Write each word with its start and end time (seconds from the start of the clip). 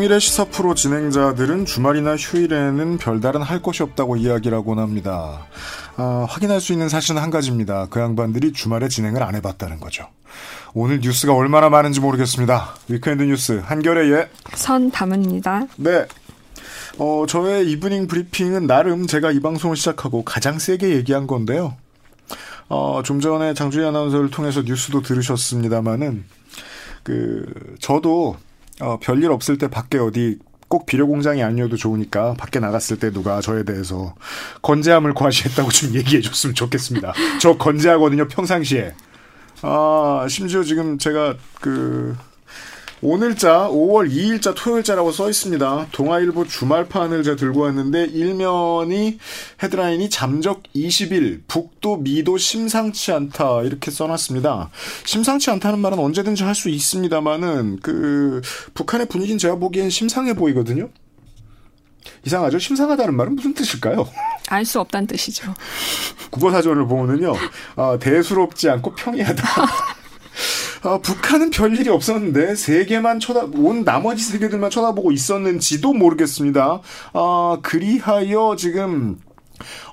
평일에 0.00 0.18
시사 0.18 0.46
프로 0.46 0.74
진행자들은 0.74 1.66
주말이나 1.66 2.16
휴일에는 2.16 2.96
별다른 2.96 3.42
할 3.42 3.60
것이 3.60 3.82
없다고 3.82 4.16
이야기라곤 4.16 4.78
합니다. 4.78 5.46
아, 5.96 6.26
확인할 6.26 6.58
수 6.62 6.72
있는 6.72 6.88
사실은 6.88 7.20
한 7.20 7.28
가지입니다. 7.28 7.86
그 7.90 8.00
양반들이 8.00 8.54
주말에 8.54 8.88
진행을 8.88 9.22
안 9.22 9.34
해봤다는 9.34 9.78
거죠. 9.78 10.08
오늘 10.72 11.00
뉴스가 11.00 11.34
얼마나 11.34 11.68
많은지 11.68 12.00
모르겠습니다. 12.00 12.76
weekend 12.88 13.24
뉴스 13.24 13.60
한결의 13.62 14.10
예. 14.12 14.30
선 14.54 14.90
담입니다. 14.90 15.66
네. 15.76 16.06
어, 16.96 17.26
저의 17.28 17.70
evening 17.70 18.06
브리핑은 18.06 18.66
나름 18.66 19.06
제가 19.06 19.30
이 19.32 19.40
방송을 19.40 19.76
시작하고 19.76 20.24
가장 20.24 20.58
세게 20.58 20.94
얘기한 20.94 21.26
건데요. 21.26 21.76
어, 22.70 23.02
좀 23.04 23.20
전에 23.20 23.52
장주희 23.52 23.84
아나운서를 23.84 24.30
통해서 24.30 24.62
뉴스도 24.62 25.02
들으셨습니다마는 25.02 26.24
그 27.02 27.44
저도 27.80 28.38
어, 28.80 28.98
별일 29.00 29.30
없을 29.30 29.58
때 29.58 29.68
밖에 29.68 29.98
어디 29.98 30.38
꼭 30.68 30.86
비료 30.86 31.08
공장이 31.08 31.42
아니어도 31.42 31.76
좋으니까 31.76 32.34
밖에 32.34 32.60
나갔을 32.60 32.98
때 32.98 33.10
누가 33.10 33.40
저에 33.40 33.64
대해서 33.64 34.14
건재함을 34.62 35.14
과시했다고 35.14 35.70
좀 35.70 35.94
얘기해 35.94 36.22
줬으면 36.22 36.54
좋겠습니다. 36.54 37.12
저 37.40 37.56
건재하거든요, 37.56 38.28
평상시에. 38.28 38.94
아, 39.62 40.26
심지어 40.28 40.62
지금 40.62 40.96
제가 40.96 41.34
그 41.60 42.16
오늘자 43.02 43.68
5월 43.68 44.10
2일자 44.12 44.54
토요일자라고 44.54 45.10
써 45.10 45.30
있습니다. 45.30 45.86
동아일보 45.90 46.46
주말판을 46.46 47.22
제가 47.22 47.36
들고 47.36 47.60
왔는데 47.60 48.04
일면이 48.04 49.18
헤드라인이 49.62 50.10
잠적 50.10 50.62
20일 50.74 51.40
북도 51.48 51.96
미도 51.98 52.36
심상치 52.36 53.10
않다 53.12 53.62
이렇게 53.62 53.90
써놨습니다. 53.90 54.68
심상치 55.06 55.50
않다는 55.50 55.78
말은 55.78 55.98
언제든지 55.98 56.44
할 56.44 56.54
수 56.54 56.68
있습니다만은 56.68 57.78
그 57.82 58.42
북한의 58.74 59.06
분위기는 59.08 59.38
제가 59.38 59.54
보기엔 59.54 59.88
심상해 59.88 60.34
보이거든요. 60.34 60.90
이상하죠? 62.26 62.58
심상하다는 62.58 63.14
말은 63.14 63.34
무슨 63.36 63.54
뜻일까요? 63.54 64.06
알 64.50 64.66
수 64.66 64.78
없다는 64.78 65.06
뜻이죠. 65.06 65.54
국어사전을 66.30 66.86
보면은요, 66.86 67.32
어, 67.76 67.98
대수롭지 67.98 68.68
않고 68.68 68.94
평이하다. 68.94 69.42
아, 70.82 70.98
북한은 70.98 71.50
별일이 71.50 71.90
없었는데 71.90 72.54
세계만 72.54 73.20
쳐다 73.20 73.48
온 73.54 73.84
나머지 73.84 74.24
세계들만 74.24 74.70
쳐다보고 74.70 75.12
있었는지도 75.12 75.92
모르겠습니다. 75.92 76.80
아, 77.12 77.58
그리하여 77.62 78.56
지금 78.56 79.18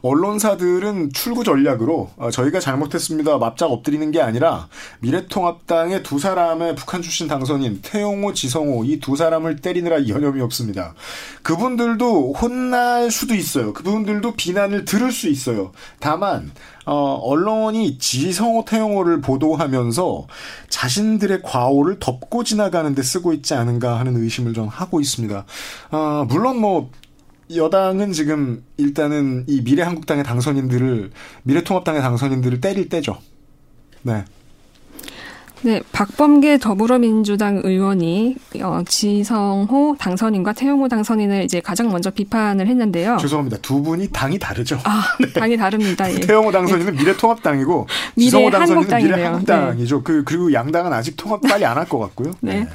언론사들은 0.02 1.14
출구 1.14 1.44
전략으로 1.44 2.10
어, 2.18 2.30
저희가 2.30 2.60
잘못했습니다. 2.60 3.38
맙작 3.38 3.72
엎드리는 3.72 4.12
게 4.12 4.22
아니라 4.22 4.68
미래통합당의 5.00 6.04
두 6.04 6.20
사람의 6.20 6.76
북한 6.76 7.02
출신 7.02 7.28
당선인 7.28 7.80
태용호, 7.82 8.34
지성호 8.34 8.84
이 8.86 8.98
두 9.00 9.16
사람을 9.16 9.58
때리느라 9.58 10.08
여념이 10.08 10.42
없습니다. 10.42 10.94
그분들도 11.42 12.34
혼날 12.34 13.10
수도 13.12 13.36
있어요. 13.36 13.72
그분들도 13.74 14.34
비난을 14.34 14.86
들을 14.86 15.12
수 15.12 15.30
있어요. 15.30 15.72
다만 16.00 16.52
어, 16.86 17.16
언론이 17.16 17.98
지성호, 17.98 18.66
태용호를 18.66 19.22
보도하면서 19.22 20.28
자신들의 20.70 21.42
과오를 21.44 22.00
덮고 22.00 22.44
지나가는 22.44 22.94
데 22.96 23.04
쓰고 23.04 23.34
있지 23.34 23.54
않은가 23.54 24.00
하는 24.00 24.16
의심을 24.18 24.54
좀 24.54 24.68
하고 24.68 25.00
있습니다. 25.00 25.46
아, 25.92 26.26
물론 26.28 26.60
뭐 26.60 26.90
여당은 27.56 28.12
지금 28.12 28.64
일단은 28.78 29.46
이 29.48 29.62
미래한국당의 29.62 30.24
당선인들을 30.24 31.12
미래통합당의 31.44 32.02
당선인들을 32.02 32.62
때릴 32.62 32.90
때죠. 32.90 33.18
네. 34.04 34.26
네, 35.64 35.82
박범계 35.92 36.60
더불어민주당 36.60 37.62
의원이 37.64 38.36
어, 38.62 38.84
지성호 38.88 39.96
당선인과 39.98 40.54
태용호 40.54 40.88
당선인을 40.88 41.46
이제 41.46 41.62
가장 41.62 41.90
먼저 41.90 42.12
비판을 42.12 42.68
했는데요. 42.68 43.18
죄송합니다. 43.20 43.58
두 43.64 43.82
분이 43.82 44.10
당이 44.10 44.38
다르죠. 44.38 44.80
아, 44.84 45.04
네. 45.20 45.34
당이 45.34 45.58
다릅니다. 45.58 46.14
예. 46.14 46.20
태용호 46.20 46.52
당선인은 46.52 46.94
네. 46.94 47.00
미래통합당이고 47.00 47.88
지성호 48.20 48.52
당선인은 48.52 48.98
미래한국당이죠. 48.98 49.98
네. 49.98 50.04
그 50.04 50.24
그리고 50.24 50.54
양당은 50.54 50.94
아직 50.94 51.16
통합 51.18 51.42
빨리 51.42 51.66
안 51.66 51.76
할 51.78 51.88
것 51.88 51.98
같고요. 51.98 52.34
네. 52.42 52.60
네. 52.60 52.68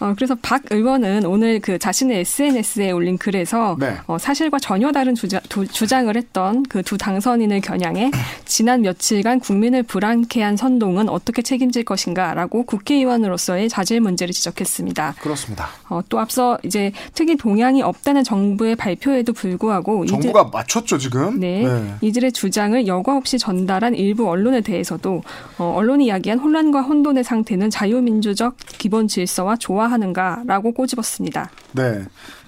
어, 0.00 0.14
그래서 0.16 0.36
박 0.42 0.62
의원은 0.70 1.24
오늘 1.26 1.60
그 1.60 1.78
자신의 1.78 2.20
SNS에 2.20 2.90
올린 2.90 3.18
글에서 3.18 3.76
네. 3.78 3.96
어, 4.06 4.18
사실과 4.18 4.58
전혀 4.58 4.90
다른 4.90 5.14
두, 5.14 5.66
주장을 5.66 6.16
했던 6.16 6.64
그 6.64 6.82
두 6.88 6.96
당선인을 6.96 7.60
겨냥해 7.60 8.10
지난 8.46 8.80
며칠간 8.80 9.40
국민을 9.40 9.82
불안케 9.82 10.40
한 10.40 10.56
선동은 10.56 11.10
어떻게 11.10 11.42
책임질 11.42 11.84
것인가라고 11.84 12.62
국회의원으로서의 12.62 13.68
자질 13.68 14.00
문제를 14.00 14.32
지적했습니다. 14.32 15.16
그렇습니다. 15.20 15.68
어, 15.90 16.00
또 16.08 16.18
앞서 16.18 16.56
이제 16.62 16.92
특이 17.12 17.36
동향이 17.36 17.82
없다는 17.82 18.24
정부의 18.24 18.74
발표에도 18.76 19.34
불구하고 19.34 20.06
정부가 20.06 20.40
이들, 20.40 20.50
맞췄죠 20.50 20.96
지금. 20.96 21.38
네, 21.40 21.62
네, 21.62 21.94
이들의 22.00 22.32
주장을 22.32 22.86
여과 22.86 23.18
없이 23.18 23.38
전달한 23.38 23.94
일부 23.94 24.26
언론에 24.30 24.62
대해서도 24.62 25.22
어, 25.58 25.74
언론이 25.76 26.06
이야기한 26.06 26.38
혼란과 26.38 26.80
혼돈의 26.80 27.22
상태는 27.22 27.68
자유민주적 27.68 28.56
기본 28.78 29.08
질서와 29.08 29.56
조화 29.56 29.87
하는가라고 29.88 30.72
꼬집었습니다. 30.72 31.50
네. 31.72 32.04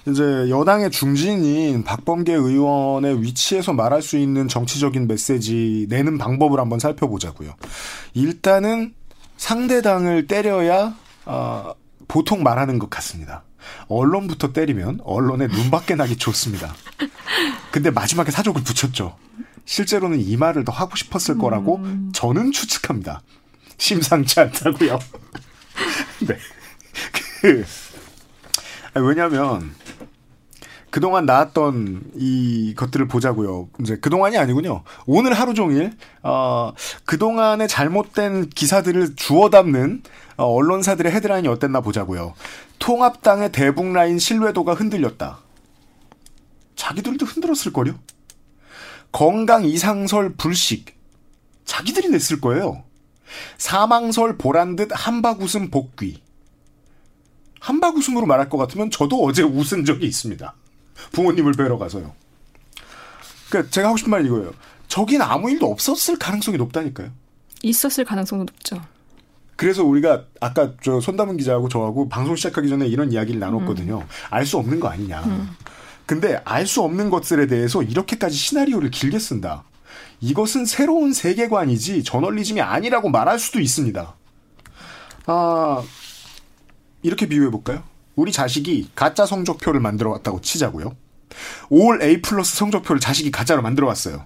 이제 0.07 0.49
여당의 0.49 0.91
중진인 0.91 1.83
박범계 1.83 2.33
의원의 2.33 3.21
위치에서 3.21 3.73
말할 3.73 4.01
수 4.01 4.17
있는 4.17 4.47
정치적인 4.47 5.07
메시지 5.07 5.85
내는 5.89 6.17
방법을 6.17 6.59
한번 6.59 6.79
살펴보자고요. 6.79 7.53
일단은 8.13 8.93
상대당을 9.37 10.27
때려야 10.27 10.95
어, 11.25 11.73
보통 12.07 12.43
말하는 12.43 12.79
것 12.79 12.89
같습니다. 12.89 13.43
언론부터 13.87 14.53
때리면 14.53 15.01
언론에 15.03 15.47
눈밖에 15.47 15.95
나기 15.95 16.15
좋습니다. 16.17 16.73
근데 17.71 17.91
마지막에 17.91 18.31
사족을 18.31 18.63
붙였죠. 18.63 19.15
실제로는 19.65 20.19
이 20.19 20.35
말을 20.37 20.65
더 20.65 20.71
하고 20.71 20.95
싶었을 20.95 21.37
거라고 21.37 21.77
음. 21.77 22.11
저는 22.13 22.51
추측합니다. 22.51 23.21
심상치 23.77 24.39
않다고요. 24.39 24.99
네. 26.27 26.37
그 28.93 29.05
왜냐하면 29.07 29.73
그동안 30.91 31.25
나왔던 31.25 32.11
이 32.15 32.73
것들을 32.75 33.07
보자고요. 33.07 33.69
이제 33.79 33.97
그동안이 33.97 34.37
아니군요. 34.37 34.83
오늘 35.05 35.33
하루 35.33 35.53
종일 35.53 35.93
어 36.21 36.73
그동안의 37.05 37.67
잘못된 37.69 38.49
기사들을 38.49 39.15
주워 39.15 39.49
담는 39.49 40.03
어, 40.35 40.45
언론사들의 40.45 41.11
헤드라인이 41.11 41.47
어땠나 41.47 41.81
보자고요. 41.81 42.33
통합당의 42.79 43.53
대북 43.53 43.93
라인 43.93 44.19
신뢰도가 44.19 44.73
흔들렸다. 44.73 45.39
자기들도 46.75 47.25
흔들었을 47.25 47.71
거요. 47.73 47.97
건강 49.11 49.63
이상설 49.63 50.33
불식. 50.35 50.97
자기들이 51.63 52.09
냈을 52.09 52.41
거예요. 52.41 52.83
사망설 53.57 54.37
보란 54.37 54.75
듯 54.75 54.89
한박 54.91 55.41
웃음 55.41 55.69
복귀. 55.69 56.21
한박 57.61 57.95
웃음으로 57.95 58.25
말할 58.25 58.49
것 58.49 58.57
같으면 58.57 58.89
저도 58.89 59.23
어제 59.23 59.43
웃은 59.43 59.85
적이 59.85 60.07
있습니다. 60.07 60.53
부모님을 61.11 61.53
뵈러 61.53 61.77
가서요. 61.77 62.11
그러니까 63.49 63.69
제가 63.69 63.87
하고 63.89 63.97
싶은 63.97 64.09
말이 64.09 64.25
이거예요. 64.25 64.51
저긴 64.87 65.21
아무 65.21 65.49
일도 65.51 65.71
없었을 65.71 66.17
가능성이 66.17 66.57
높다니까요. 66.57 67.11
있었을 67.61 68.03
가능성은 68.03 68.47
높죠. 68.47 68.81
그래서 69.55 69.83
우리가 69.83 70.23
아까 70.39 70.73
저 70.81 70.99
손담은 70.99 71.37
기자하고 71.37 71.69
저하고 71.69 72.09
방송 72.09 72.35
시작하기 72.35 72.67
전에 72.67 72.87
이런 72.87 73.11
이야기를 73.11 73.39
나눴거든요. 73.39 73.99
음. 73.99 74.07
알수 74.31 74.57
없는 74.57 74.79
거 74.79 74.87
아니냐. 74.87 75.21
음. 75.21 75.49
근데 76.07 76.41
알 76.43 76.65
수 76.65 76.81
없는 76.81 77.11
것들에 77.11 77.45
대해서 77.45 77.83
이렇게까지 77.83 78.35
시나리오를 78.35 78.89
길게 78.89 79.19
쓴다. 79.19 79.65
이것은 80.19 80.65
새로운 80.65 81.13
세계관이지 81.13 82.03
저널리즘이 82.03 82.59
아니라고 82.59 83.09
말할 83.09 83.37
수도 83.37 83.59
있습니다. 83.59 84.15
아, 85.27 85.83
이렇게 87.01 87.27
비유해 87.27 87.49
볼까요? 87.49 87.83
우리 88.15 88.31
자식이 88.31 88.91
가짜 88.95 89.25
성적표를 89.25 89.79
만들어 89.79 90.11
왔다고 90.11 90.41
치자고요. 90.41 90.95
올 91.69 92.01
A 92.01 92.21
플러스 92.21 92.55
성적표를 92.57 92.99
자식이 92.99 93.31
가짜로 93.31 93.61
만들어 93.61 93.87
왔어요. 93.87 94.25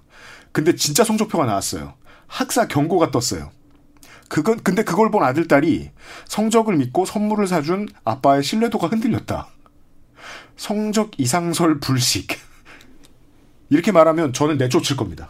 근데 0.51 0.75
진짜 0.75 1.03
성적표가 1.03 1.45
나왔어요. 1.45 1.93
학사 2.27 2.67
경고가 2.67 3.11
떴어요. 3.11 3.51
그건 4.27 4.61
근데 4.63 4.83
그걸 4.83 5.11
본 5.11 5.23
아들 5.23 5.47
딸이 5.47 5.91
성적을 6.27 6.77
믿고 6.77 7.05
선물을 7.05 7.47
사준 7.47 7.87
아빠의 8.03 8.43
신뢰도가 8.43 8.87
흔들렸다. 8.87 9.49
성적 10.57 11.11
이상설 11.19 11.79
불식. 11.79 12.27
이렇게 13.69 13.91
말하면 13.91 14.33
저는 14.33 14.57
내쫓을 14.57 14.95
겁니다. 14.95 15.29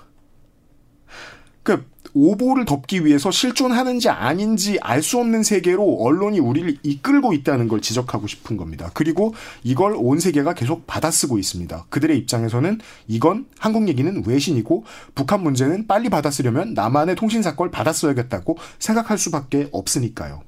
그 1.63 1.85
오보를 2.15 2.65
덮기 2.65 3.05
위해서 3.05 3.29
실존하는지 3.29 4.09
아닌지 4.09 4.79
알 4.81 5.05
수 5.05 5.19
없는 5.19 5.43
세계로 5.43 5.97
언론이 6.01 6.39
우리를 6.39 6.77
이끌고 6.81 7.33
있다는 7.33 7.67
걸 7.67 7.79
지적하고 7.79 8.25
싶은 8.25 8.57
겁니다. 8.57 8.89
그리고 8.95 9.35
이걸 9.63 9.93
온 9.95 10.19
세계가 10.19 10.55
계속 10.55 10.87
받아쓰고 10.87 11.37
있습니다. 11.37 11.85
그들의 11.89 12.17
입장에서는 12.17 12.79
이건 13.07 13.45
한국 13.59 13.87
얘기는 13.87 14.23
외신이고 14.25 14.83
북한 15.13 15.43
문제는 15.43 15.85
빨리 15.85 16.09
받아쓰려면 16.09 16.73
남한의 16.73 17.15
통신사 17.15 17.55
걸 17.55 17.69
받아써야겠다고 17.69 18.57
생각할 18.79 19.19
수밖에 19.19 19.67
없으니까요. 19.71 20.41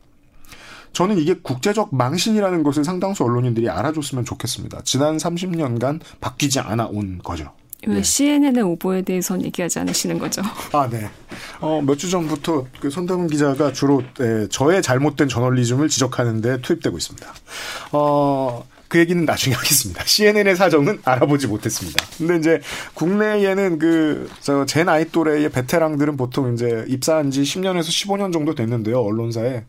저는 0.93 1.19
이게 1.19 1.35
국제적 1.35 1.93
망신이라는 1.93 2.63
것을 2.63 2.83
상당수 2.83 3.23
언론인들이 3.23 3.69
알아줬으면 3.69 4.25
좋겠습니다. 4.25 4.81
지난 4.83 5.17
30년간 5.17 5.99
바뀌지 6.19 6.59
않아 6.59 6.87
온 6.87 7.19
거죠. 7.19 7.51
왜 7.85 7.95
네. 7.95 8.03
CNN의 8.03 8.63
오보에 8.63 9.03
대해서는 9.03 9.45
얘기하지 9.45 9.79
않으시는 9.79 10.17
거죠? 10.19 10.41
아, 10.73 10.89
네. 10.89 11.09
어, 11.59 11.81
몇 11.85 11.95
주 11.97 12.09
전부터 12.09 12.65
그 12.79 12.89
손담은 12.89 13.27
기자가 13.27 13.71
주로 13.71 14.01
네, 14.17 14.47
저의 14.49 14.81
잘못된 14.81 15.27
저널리즘을 15.29 15.87
지적하는데 15.89 16.61
투입되고 16.61 16.97
있습니다. 16.97 17.33
어, 17.91 18.65
그 18.87 18.99
얘기는 18.99 19.23
나중에 19.25 19.53
하겠습니다. 19.57 20.03
CNN의 20.05 20.55
사정은 20.55 20.99
알아보지 21.03 21.47
못했습니다. 21.47 22.03
근데 22.17 22.37
이제 22.37 22.61
국내에는 22.93 23.79
그, 23.79 24.29
저, 24.41 24.65
제 24.65 24.83
나이 24.83 25.05
또래의 25.11 25.49
베테랑들은 25.51 26.17
보통 26.17 26.53
이제 26.53 26.85
입사한 26.87 27.31
지 27.31 27.41
10년에서 27.41 27.83
15년 27.83 28.31
정도 28.33 28.55
됐는데요. 28.55 28.99
언론사에. 29.01 29.65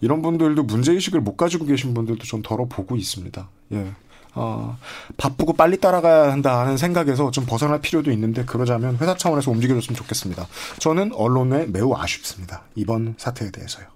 이런 0.00 0.22
분들도 0.22 0.62
문제의식을 0.62 1.20
못 1.20 1.36
가지고 1.36 1.66
계신 1.66 1.94
분들도 1.94 2.24
좀 2.24 2.42
덜어 2.42 2.66
보고 2.66 2.96
있습니다. 2.96 3.48
예. 3.72 3.86
어, 4.34 4.78
바쁘고 5.16 5.54
빨리 5.54 5.78
따라가야 5.78 6.30
한다 6.30 6.60
하는 6.60 6.76
생각에서 6.76 7.30
좀 7.30 7.46
벗어날 7.46 7.80
필요도 7.80 8.10
있는데 8.12 8.44
그러자면 8.44 8.96
회사 9.00 9.16
차원에서 9.16 9.50
움직여줬으면 9.50 9.96
좋겠습니다. 9.96 10.46
저는 10.78 11.12
언론에 11.14 11.66
매우 11.66 11.94
아쉽습니다. 11.94 12.62
이번 12.74 13.14
사태에 13.18 13.50
대해서요. 13.50 13.86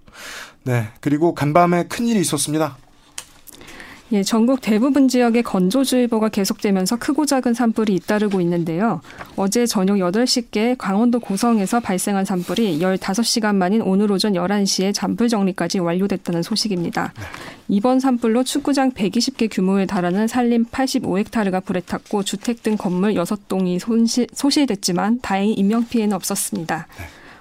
네. 0.64 0.88
그리고 1.00 1.34
간밤에 1.34 1.84
큰 1.84 2.06
일이 2.06 2.20
있었습니다. 2.20 2.76
예, 4.12 4.22
전국 4.22 4.60
대부분 4.60 5.08
지역에 5.08 5.40
건조주의보가 5.40 6.28
계속되면서 6.28 6.96
크고 6.96 7.24
작은 7.24 7.54
산불이 7.54 7.94
잇따르고 7.94 8.40
있는데요. 8.42 9.00
어제 9.34 9.66
저녁 9.66 9.96
8시께 9.96 10.76
강원도 10.76 11.18
고성에서 11.18 11.80
발생한 11.80 12.26
산불이 12.26 12.80
15시간 12.80 13.54
만인 13.54 13.80
오늘 13.80 14.12
오전 14.12 14.34
11시에 14.34 14.92
잔불 14.92 15.28
정리까지 15.28 15.78
완료됐다는 15.78 16.42
소식입니다. 16.42 17.14
이번 17.68 17.98
산불로 17.98 18.44
축구장 18.44 18.92
120개 18.92 19.48
규모에 19.50 19.86
달하는 19.86 20.28
산림 20.28 20.66
85헥타르가 20.66 21.64
불에 21.64 21.80
탔고 21.80 22.24
주택 22.24 22.62
등 22.62 22.76
건물 22.76 23.14
6동이 23.14 23.78
손실, 23.78 24.26
소실됐지만 24.34 25.20
다행히 25.22 25.54
인명피해는 25.54 26.14
없었습니다. 26.14 26.88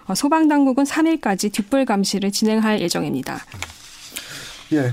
어, 0.06 0.16
소방당국은 0.16 0.86
3일까지 0.86 1.52
뒷불 1.52 1.86
감시를 1.86 2.32
진행할 2.32 2.80
예정입니다. 2.82 3.40
예, 4.72 4.92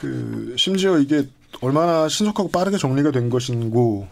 그 0.00 0.54
심지어 0.56 0.98
이게 0.98 1.28
얼마나 1.60 2.08
신속하고 2.08 2.50
빠르게 2.50 2.78
정리가 2.78 3.10
된 3.10 3.28
것인고 3.28 4.08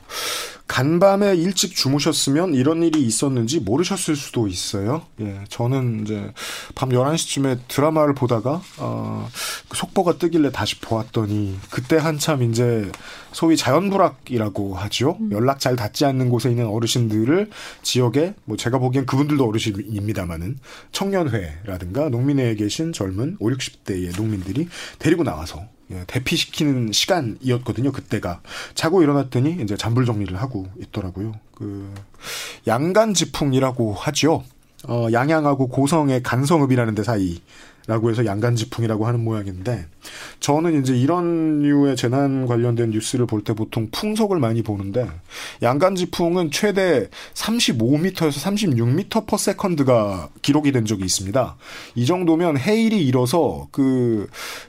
간밤에 0.69 1.35
일찍 1.35 1.75
주무셨으면 1.75 2.55
이런 2.55 2.83
일이 2.83 3.01
있었는지 3.03 3.59
모르셨을 3.59 4.15
수도 4.15 4.47
있어요. 4.47 5.03
예, 5.19 5.41
저는 5.49 6.03
이제 6.03 6.31
밤 6.75 6.91
11시쯤에 6.91 7.59
드라마를 7.69 8.15
보다가, 8.15 8.61
어, 8.77 9.29
그 9.69 9.77
속보가 9.77 10.19
뜨길래 10.19 10.53
다시 10.53 10.79
보았더니, 10.79 11.59
그때 11.71 11.97
한참 11.97 12.43
이제 12.43 12.93
소위 13.33 13.57
자연불락이라고 13.57 14.75
하죠. 14.77 15.17
음. 15.21 15.33
연락 15.33 15.59
잘 15.59 15.75
닿지 15.75 16.05
않는 16.05 16.29
곳에 16.29 16.51
있는 16.51 16.67
어르신들을 16.67 17.49
지역에, 17.83 18.35
뭐 18.45 18.59
제가 18.59 18.79
보기엔 18.79 19.07
그분들도 19.07 19.49
어르신입니다만은, 19.49 20.59
청년회라든가 20.93 22.11
농민회에 22.11 22.55
계신 22.57 22.93
젊은 22.93 23.37
5, 23.41 23.49
60대의 23.49 24.15
농민들이 24.17 24.69
데리고 24.99 25.25
나와서 25.25 25.61
예, 25.61 25.78
대피시키는 26.07 26.93
시간이었거든요. 26.93 27.93
그때가 27.93 28.41
자고 28.75 29.03
일어났더니 29.03 29.59
이제 29.63 29.77
잔불 29.77 30.05
정리를 30.07 30.41
하고 30.41 30.67
있더라고요. 30.81 31.35
그 31.55 31.93
양간지풍이라고 32.67 33.95
하죠. 33.95 34.45
어, 34.87 35.09
양양하고 35.13 35.69
고성의 35.69 36.23
간성읍이라는 36.23 36.95
데 36.95 37.03
사이 37.03 37.41
라고 37.89 38.11
해서 38.11 38.27
양간지풍이라고 38.27 39.07
하는 39.07 39.25
모양인데 39.25 39.87
저는 40.41 40.81
이제 40.83 40.95
이런 40.95 41.63
류의 41.63 41.97
재난 41.97 42.47
관련된 42.47 42.91
뉴스를 42.91 43.27
볼 43.27 43.39
때 43.43 43.55
보통 43.55 43.89
풍속을 43.91 44.39
많이 44.41 44.63
보는데 44.63 45.09
양간지풍은 45.63 46.51
최대 46.51 47.09
35m에서 47.33 48.31
36m 48.31 49.27
per 49.27 49.39
second가 49.39 50.29
기록이 50.43 50.71
된 50.71 50.85
적이 50.85 51.07
있습니다. 51.07 51.57
이 51.95 52.05
정도면 52.05 52.59
해일이 52.59 53.07
일어서 53.07 53.69
그 53.73 54.29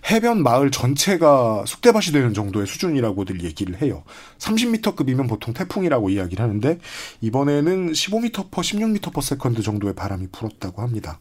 해변 0.09 0.41
마을 0.41 0.71
전체가 0.71 1.65
쑥대밭이 1.67 2.13
되는 2.13 2.33
정도의 2.33 2.67
수준이라고들 2.67 3.43
얘기를 3.43 3.81
해요. 3.81 4.03
30m급이면 4.37 5.27
보통 5.27 5.53
태풍이라고 5.53 6.09
이야기를 6.09 6.41
하는데 6.41 6.79
이번에는 7.19 7.91
15m 7.91 8.49
per 8.49 8.61
16m 8.63 9.01
per 9.11 9.21
second 9.21 9.61
정도의 9.61 9.93
바람이 9.93 10.27
불었다고 10.31 10.81
합니다. 10.81 11.19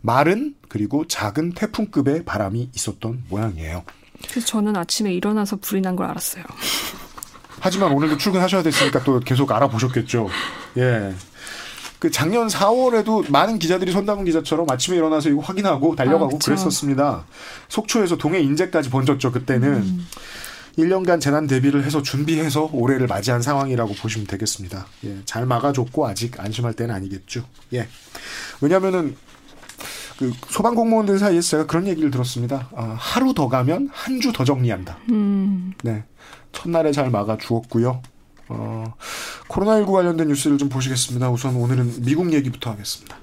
마른 0.00 0.54
그리고 0.68 1.06
작은 1.06 1.52
태풍급의 1.52 2.24
바람이 2.24 2.70
있었던 2.74 3.24
모양이에요. 3.28 3.84
그래서 4.30 4.46
저는 4.46 4.76
아침에 4.76 5.12
일어나서 5.12 5.56
불이 5.56 5.80
난 5.82 5.96
걸 5.96 6.06
알았어요. 6.06 6.44
하지만 7.60 7.92
오늘도 7.92 8.18
출근하셔야 8.18 8.62
됐으니까 8.62 9.02
또 9.04 9.18
계속 9.20 9.50
알아보셨겠죠. 9.50 10.28
예. 10.78 11.14
그 11.98 12.10
작년 12.10 12.46
4월에도 12.48 13.30
많은 13.30 13.58
기자들이 13.58 13.90
손담은 13.90 14.24
기자처럼 14.26 14.68
아침에 14.70 14.96
일어나서 14.98 15.30
이거 15.30 15.40
확인하고 15.40 15.96
달려가고 15.96 16.36
아, 16.36 16.38
그랬었습니다. 16.44 17.24
속초에서 17.68 18.16
동해 18.18 18.40
인제까지 18.40 18.90
번졌죠. 18.90 19.32
그때는 19.32 19.68
음. 19.74 20.06
1년간 20.78 21.22
재난 21.22 21.46
대비를 21.46 21.84
해서 21.84 22.02
준비해서 22.02 22.68
올해를 22.70 23.06
맞이한 23.06 23.40
상황이라고 23.40 23.94
보시면 23.94 24.26
되겠습니다. 24.26 24.86
예, 25.04 25.16
잘 25.24 25.46
막아줬고 25.46 26.06
아직 26.06 26.38
안심할 26.38 26.74
때는 26.74 26.94
아니겠죠. 26.94 27.46
예. 27.72 27.88
왜냐면은 28.60 29.16
그 30.18 30.32
소방 30.48 30.74
공무원들 30.74 31.18
사이에서 31.18 31.48
제가 31.48 31.66
그런 31.66 31.86
얘기를 31.86 32.10
들었습니다. 32.10 32.68
아, 32.74 32.94
하루 32.98 33.34
더 33.34 33.48
가면 33.48 33.90
한 33.92 34.20
주 34.20 34.32
더 34.32 34.44
정리한다. 34.44 34.98
음. 35.10 35.72
네. 35.82 36.04
첫날에 36.52 36.90
잘 36.92 37.10
막아 37.10 37.36
주었고요. 37.36 38.00
어, 38.48 38.84
코로나19 39.48 39.92
관련된 39.92 40.28
뉴스를 40.28 40.56
좀 40.58 40.68
보시겠습니다. 40.68 41.30
우선 41.30 41.56
오늘은 41.56 42.02
미국 42.04 42.32
얘기부터 42.32 42.70
하겠습니다. 42.70 43.16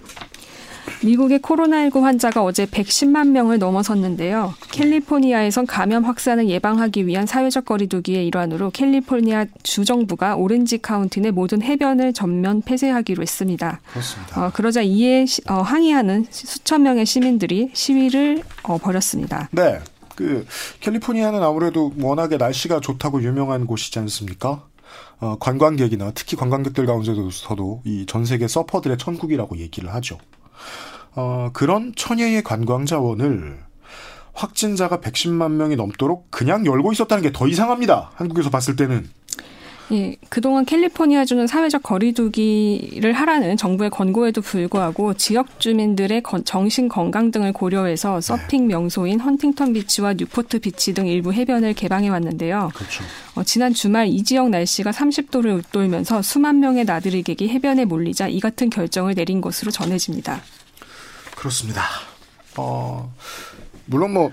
미국의 1.04 1.40
코로나19 1.40 2.02
환자가 2.02 2.44
어제 2.44 2.66
110만 2.66 3.30
명을 3.30 3.60
넘어섰는데요. 3.60 4.54
캘리포니아에선 4.72 5.66
감염 5.66 6.06
확산을 6.06 6.48
예방하기 6.50 7.06
위한 7.08 7.26
사회적 7.26 7.66
거리두기의 7.66 8.26
일환으로 8.28 8.70
캘리포니아 8.72 9.46
주 9.64 9.86
정부가 9.86 10.36
오렌지 10.36 10.78
카운티 10.78 11.20
내 11.22 11.32
모든 11.32 11.62
해변을 11.62 12.14
전면 12.14 12.62
폐쇄하기로 12.62 13.22
했습니다. 13.22 13.82
그렇습니다. 13.92 14.46
어, 14.46 14.52
그러자 14.54 14.82
이에 14.82 15.26
시, 15.26 15.42
어, 15.50 15.56
항의하는 15.62 16.26
수천 16.30 16.84
명의 16.84 17.06
시민들이 17.06 17.70
시위를 17.74 18.44
어, 18.64 18.78
벌였습니다. 18.78 19.50
네. 19.52 19.80
그 20.16 20.46
캘리포니아는 20.80 21.42
아무래도 21.42 21.92
워낙에 22.00 22.38
날씨가 22.38 22.80
좋다고 22.82 23.24
유명한 23.24 23.66
곳이지 23.66 23.98
않습니까? 24.00 24.64
어, 25.20 25.38
관광객이나 25.40 26.12
특히 26.14 26.38
관광객들 26.38 26.86
가운데서도 26.86 27.82
이 27.86 28.06
전 28.08 28.24
세계 28.26 28.48
서퍼들의 28.48 28.98
천국이라고 29.00 29.58
얘기를 29.58 29.92
하죠. 29.96 30.20
어, 31.16 31.50
그런 31.54 31.94
천혜의 31.96 32.44
관광 32.44 32.86
자원을 32.86 33.60
확진자가 34.34 35.00
110만 35.00 35.52
명이 35.52 35.76
넘도록 35.76 36.28
그냥 36.32 36.66
열고 36.66 36.92
있었다는 36.92 37.22
게 37.22 37.32
더 37.32 37.48
이상합니다. 37.48 38.12
한국에서 38.16 38.50
봤을 38.50 38.76
때는. 38.76 39.08
예, 39.92 40.16
그동안 40.30 40.66
캘리포니아주는 40.66 41.46
사회적 41.46 41.84
거리두기를 41.84 43.12
하라는 43.14 43.58
정부의 43.58 43.90
권고에도 43.90 44.42
불구하고 44.42 45.14
지역 45.14 45.60
주민들의 45.60 46.24
정신 46.46 46.88
건강 46.88 47.30
등을 47.32 47.52
고려해서 47.52 48.16
네. 48.16 48.22
서핑 48.22 48.68
명소인 48.68 49.20
헌팅턴 49.20 49.74
비치와 49.74 50.14
뉴포트 50.14 50.60
비치 50.60 50.94
등 50.94 51.06
일부 51.06 51.34
해변을 51.34 51.74
개방해 51.74 52.08
왔는데요. 52.10 52.72
그렇죠. 52.74 53.04
어, 53.36 53.44
지난 53.44 53.74
주말 53.74 54.08
이 54.08 54.24
지역 54.24 54.50
날씨가 54.50 54.92
30도를 54.92 55.58
웃돌면서 55.58 56.22
수만 56.22 56.60
명의 56.60 56.86
나들이객이 56.86 57.50
해변에 57.50 57.86
몰리자 57.86 58.30
이 58.30 58.40
같은 58.40 58.70
결정을 58.70 59.14
내린 59.16 59.42
것으로 59.42 59.70
전해집니다. 59.70 60.42
그렇습니다. 61.44 61.84
어, 62.56 63.14
물론 63.86 64.14
뭐 64.14 64.32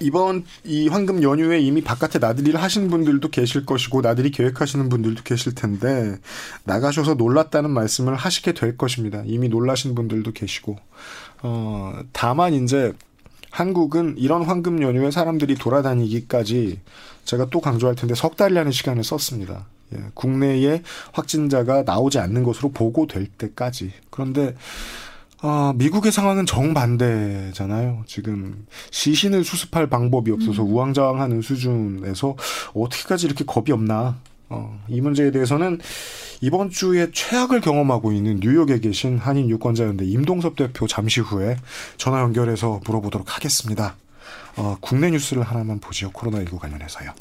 이번 0.00 0.44
이 0.64 0.88
황금 0.88 1.22
연휴에 1.22 1.60
이미 1.60 1.82
바깥에 1.82 2.18
나들이를 2.18 2.60
하신 2.60 2.88
분들도 2.88 3.28
계실 3.28 3.66
것이고 3.66 4.00
나들이 4.00 4.30
계획하시는 4.30 4.88
분들도 4.88 5.24
계실 5.24 5.54
텐데 5.54 6.16
나가셔서 6.64 7.14
놀랐다는 7.14 7.70
말씀을 7.70 8.14
하시게 8.14 8.54
될 8.54 8.78
것입니다. 8.78 9.22
이미 9.26 9.50
놀라신 9.50 9.94
분들도 9.94 10.32
계시고 10.32 10.78
어 11.42 12.00
다만 12.12 12.54
이제 12.54 12.94
한국은 13.50 14.14
이런 14.16 14.42
황금 14.42 14.80
연휴에 14.80 15.10
사람들이 15.10 15.56
돌아다니기까지 15.56 16.80
제가 17.26 17.48
또 17.50 17.60
강조할 17.60 17.94
텐데 17.94 18.14
석 18.14 18.38
달이라는 18.38 18.72
시간을 18.72 19.04
썼습니다. 19.04 19.66
예, 19.94 19.98
국내에 20.14 20.82
확진자가 21.12 21.82
나오지 21.82 22.18
않는 22.18 22.42
것으로 22.42 22.70
보고될 22.70 23.26
때까지. 23.26 23.92
그런데 24.08 24.56
아, 25.44 25.72
미국의 25.76 26.12
상황은 26.12 26.46
정반대잖아요. 26.46 28.04
지금 28.06 28.64
시신을 28.92 29.42
수습할 29.42 29.88
방법이 29.88 30.30
없어서 30.30 30.62
음. 30.62 30.70
우왕좌왕하는 30.70 31.42
수준에서 31.42 32.36
어떻게까지 32.74 33.26
이렇게 33.26 33.44
겁이 33.44 33.72
없나. 33.72 34.18
어, 34.48 34.80
이 34.86 35.00
문제에 35.00 35.32
대해서는 35.32 35.80
이번 36.42 36.70
주에 36.70 37.08
최악을 37.12 37.60
경험하고 37.60 38.12
있는 38.12 38.38
뉴욕에 38.40 38.78
계신 38.78 39.18
한인 39.18 39.48
유권자연대 39.48 40.04
임동섭 40.04 40.56
대표 40.56 40.86
잠시 40.86 41.20
후에 41.20 41.56
전화 41.96 42.20
연결해서 42.20 42.80
물어보도록 42.86 43.34
하겠습니다. 43.34 43.96
어, 44.56 44.76
국내 44.80 45.10
뉴스를 45.10 45.42
하나만 45.42 45.80
보죠. 45.80 46.10
코로나19 46.12 46.58
관련해서요. 46.58 47.12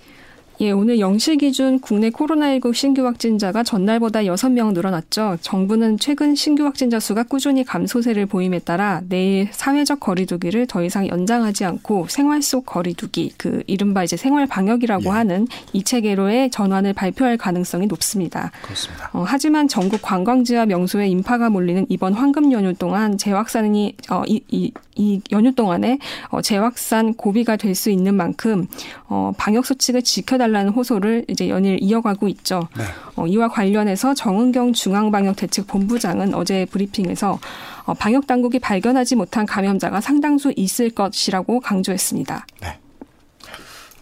예, 0.61 0.69
오늘 0.69 0.97
0시 0.97 1.39
기준 1.39 1.79
국내 1.79 2.11
코로나19 2.11 2.75
신규 2.75 3.03
확진자가 3.03 3.63
전날보다 3.63 4.19
6명 4.19 4.73
늘어났죠. 4.73 5.37
정부는 5.41 5.97
최근 5.97 6.35
신규 6.35 6.65
확진자 6.65 6.99
수가 6.99 7.23
꾸준히 7.23 7.63
감소세를 7.63 8.27
보임에 8.27 8.59
따라 8.59 9.01
내일 9.09 9.49
사회적 9.51 9.99
거리두기를 9.99 10.67
더 10.67 10.83
이상 10.83 11.07
연장하지 11.07 11.65
않고 11.65 12.05
생활 12.09 12.43
속 12.43 12.67
거리두기, 12.67 13.31
그 13.37 13.63
이른바 13.65 14.03
이제 14.03 14.15
생활 14.15 14.45
방역이라고 14.45 15.05
예. 15.05 15.09
하는 15.09 15.47
이 15.73 15.81
체계로의 15.81 16.51
전환을 16.51 16.93
발표할 16.93 17.37
가능성이 17.37 17.87
높습니다. 17.87 18.51
그렇습니다. 18.61 19.09
어, 19.13 19.23
하지만 19.25 19.67
전국 19.67 20.03
관광지와 20.03 20.67
명소에 20.67 21.07
인파가 21.07 21.49
몰리는 21.49 21.87
이번 21.89 22.13
황금 22.13 22.51
연휴 22.51 22.75
동안 22.75 23.17
재확산이 23.17 23.95
어, 24.11 24.21
이, 24.27 24.39
이, 24.51 24.71
이 25.01 25.21
연휴 25.31 25.53
동안에 25.55 25.97
어, 26.29 26.41
재확산 26.41 27.15
고비가 27.15 27.55
될 27.55 27.71
수 27.71 27.89
있는 27.89 28.15
만큼 28.15 28.67
어, 29.07 29.31
방역 29.37 29.65
수칙을 29.65 30.01
지켜달라 30.03 30.51
해달라는 30.51 30.71
호소를 30.73 31.25
이제 31.27 31.49
연일 31.49 31.81
이어가고 31.81 32.27
있죠. 32.27 32.67
네. 32.77 32.83
어, 33.15 33.25
이와 33.25 33.47
관련해서 33.47 34.13
정은경 34.13 34.73
중앙방역대책본부장은 34.73 36.35
어제 36.35 36.65
브리핑에서 36.65 37.39
어, 37.85 37.93
방역 37.93 38.27
당국이 38.27 38.59
발견하지 38.59 39.15
못한 39.15 39.45
감염자가 39.45 40.01
상당수 40.01 40.53
있을 40.55 40.89
것이라고 40.91 41.59
강조했습니다. 41.61 42.45
네. 42.61 42.79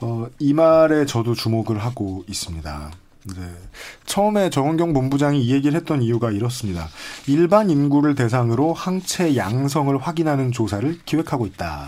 어, 0.01 0.27
이 0.39 0.53
말에 0.53 1.05
저도 1.05 1.33
주목을 1.35 1.77
하고 1.79 2.23
있습니다. 2.27 2.91
네. 3.35 3.51
처음에 4.05 4.49
정은경 4.49 4.93
본부장이 4.93 5.43
이 5.43 5.53
얘기를 5.53 5.75
했던 5.79 6.01
이유가 6.01 6.31
이렇습니다. 6.31 6.87
일반 7.27 7.69
인구를 7.69 8.15
대상으로 8.15 8.73
항체 8.73 9.35
양성을 9.35 9.95
확인하는 9.97 10.51
조사를 10.51 10.99
기획하고 11.05 11.45
있다. 11.45 11.87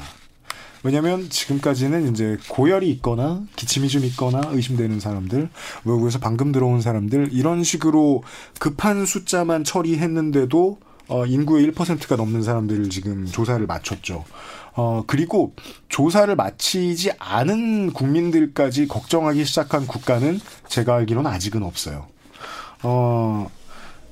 왜냐하면 0.84 1.30
지금까지는 1.30 2.12
이제 2.12 2.38
고열이 2.48 2.90
있거나 2.92 3.42
기침이 3.56 3.88
좀 3.88 4.04
있거나 4.06 4.42
의심되는 4.52 5.00
사람들, 5.00 5.50
외국에서 5.86 6.20
방금 6.20 6.52
들어온 6.52 6.82
사람들 6.82 7.30
이런 7.32 7.64
식으로 7.64 8.24
급한 8.60 9.06
숫자만 9.06 9.64
처리했는데도 9.64 10.80
어, 11.08 11.26
인구의 11.26 11.72
1%가 11.72 12.16
넘는 12.16 12.42
사람들을 12.42 12.90
지금 12.90 13.26
조사를 13.26 13.66
마쳤죠. 13.68 14.24
어, 14.74 15.04
그리고 15.06 15.54
조사를 15.90 16.34
마치지 16.36 17.12
않은 17.20 17.94
국민들까지 17.94 18.88
걱정하기 18.88 19.44
시작한 19.46 19.86
국가는 19.86 20.40
제가 20.68 20.96
알기로는 20.96 21.30
아직은 21.30 21.64
없어요. 21.64 22.08
어, 22.84 23.50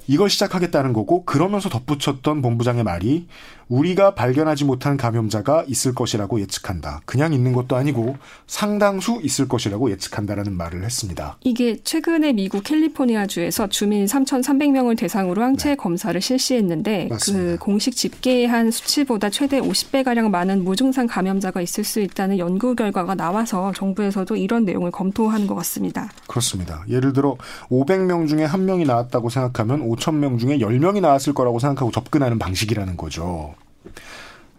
이걸 0.08 0.30
시작하겠다는 0.30 0.94
거고 0.94 1.24
그러면서 1.24 1.70
덧붙였던 1.70 2.42
본부장의 2.42 2.84
말이 2.84 3.28
우리가 3.70 4.16
발견하지 4.16 4.66
못한 4.66 4.98
감염자가 4.98 5.66
있을 5.68 5.94
것이라고 5.94 6.42
예측한다. 6.42 7.02
그냥 7.06 7.34
있는 7.34 7.54
것도 7.54 7.76
아니고 7.76 8.18
상당수 8.48 9.20
있을 9.24 9.48
것이라고 9.48 9.92
예측한다라는 9.92 10.58
말을 10.58 10.84
했습니다. 10.84 11.38
이게 11.42 11.78
최근에 11.84 12.34
미국 12.34 12.64
캘리포니아주에서 12.64 13.68
주민 13.68 14.06
3,300명을 14.06 14.98
대상으로 14.98 15.44
항체 15.44 15.70
네. 15.70 15.76
검사를 15.76 16.20
실시했는데 16.20 17.08
그 17.08 17.14
맞습니다. 17.14 17.52
그 17.52 17.58
공식 17.60 17.96
집계한 17.96 18.72
수치보다 18.72 19.30
최대 19.30 19.62
50배 19.62 20.04
가량 20.04 20.32
많은 20.32 20.64
무증상 20.64 21.08
감염자가 21.08 21.62
있을 21.62 21.84
수 21.84 22.00
있다는 22.00 22.40
연구 22.40 22.76
결과가 22.76 23.16
나와서 23.16 23.72
정부에서도 23.76 24.36
이런 24.36 24.66
내용을 24.66 24.92
검토하는 24.92 25.46
것 25.46 25.56
같습니다. 25.56 26.10
그렇습니다. 26.28 26.84
예를 26.90 27.14
들어 27.14 27.38
500명 27.70 28.28
중에 28.28 28.46
한 28.46 28.66
명이 28.66 28.86
나왔다고 28.86 29.30
생각하면 29.30 29.88
5,000명 29.88 30.40
중에 30.40 30.58
10명이 30.58 31.02
나왔을 31.02 31.34
거라고 31.34 31.60
생각하고 31.60 31.92
접근하는 31.92 32.40
방식이라는 32.40 32.98
거죠. 32.98 33.54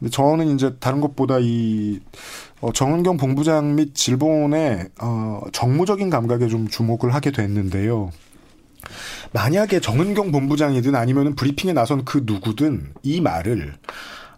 근데 0.00 0.11
저는 0.11 0.54
이제 0.54 0.75
다른 0.80 1.00
것보다 1.00 1.38
이 1.40 2.00
어, 2.61 2.73
정은경 2.73 3.19
본부장 3.19 3.76
및 3.76 3.95
질본의 3.95 4.88
어, 5.00 5.42
정무적인 5.52 6.11
감각에 6.11 6.49
좀 6.49 6.69
주목을 6.69 7.14
하게 7.14 7.30
됐는데요. 7.30 8.11
만약에 9.33 9.80
정은경 9.80 10.33
본부장이든 10.33 10.97
아니면 10.97 11.35
브리핑에 11.37 11.75
나선 11.75 12.04
그 12.04 12.23
누구든 12.25 12.95
이 13.02 13.21
말을 13.21 13.75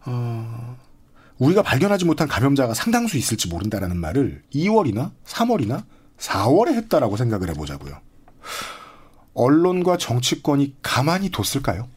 어, 0.05 0.77
우리가 1.39 1.63
발견하지 1.63 2.05
못한 2.05 2.27
감염자가 2.27 2.75
상당수 2.75 3.17
있을지 3.17 3.49
모른다라는 3.49 3.97
말을 3.97 4.43
2월이나 4.53 5.13
3월이나 5.25 5.85
4월에 6.19 6.75
했다라고 6.75 7.17
생각을 7.17 7.49
해보자고요. 7.51 7.95
언론과 9.35 9.97
정치권이 9.97 10.77
가만히 10.83 11.31
뒀을까요? 11.31 11.89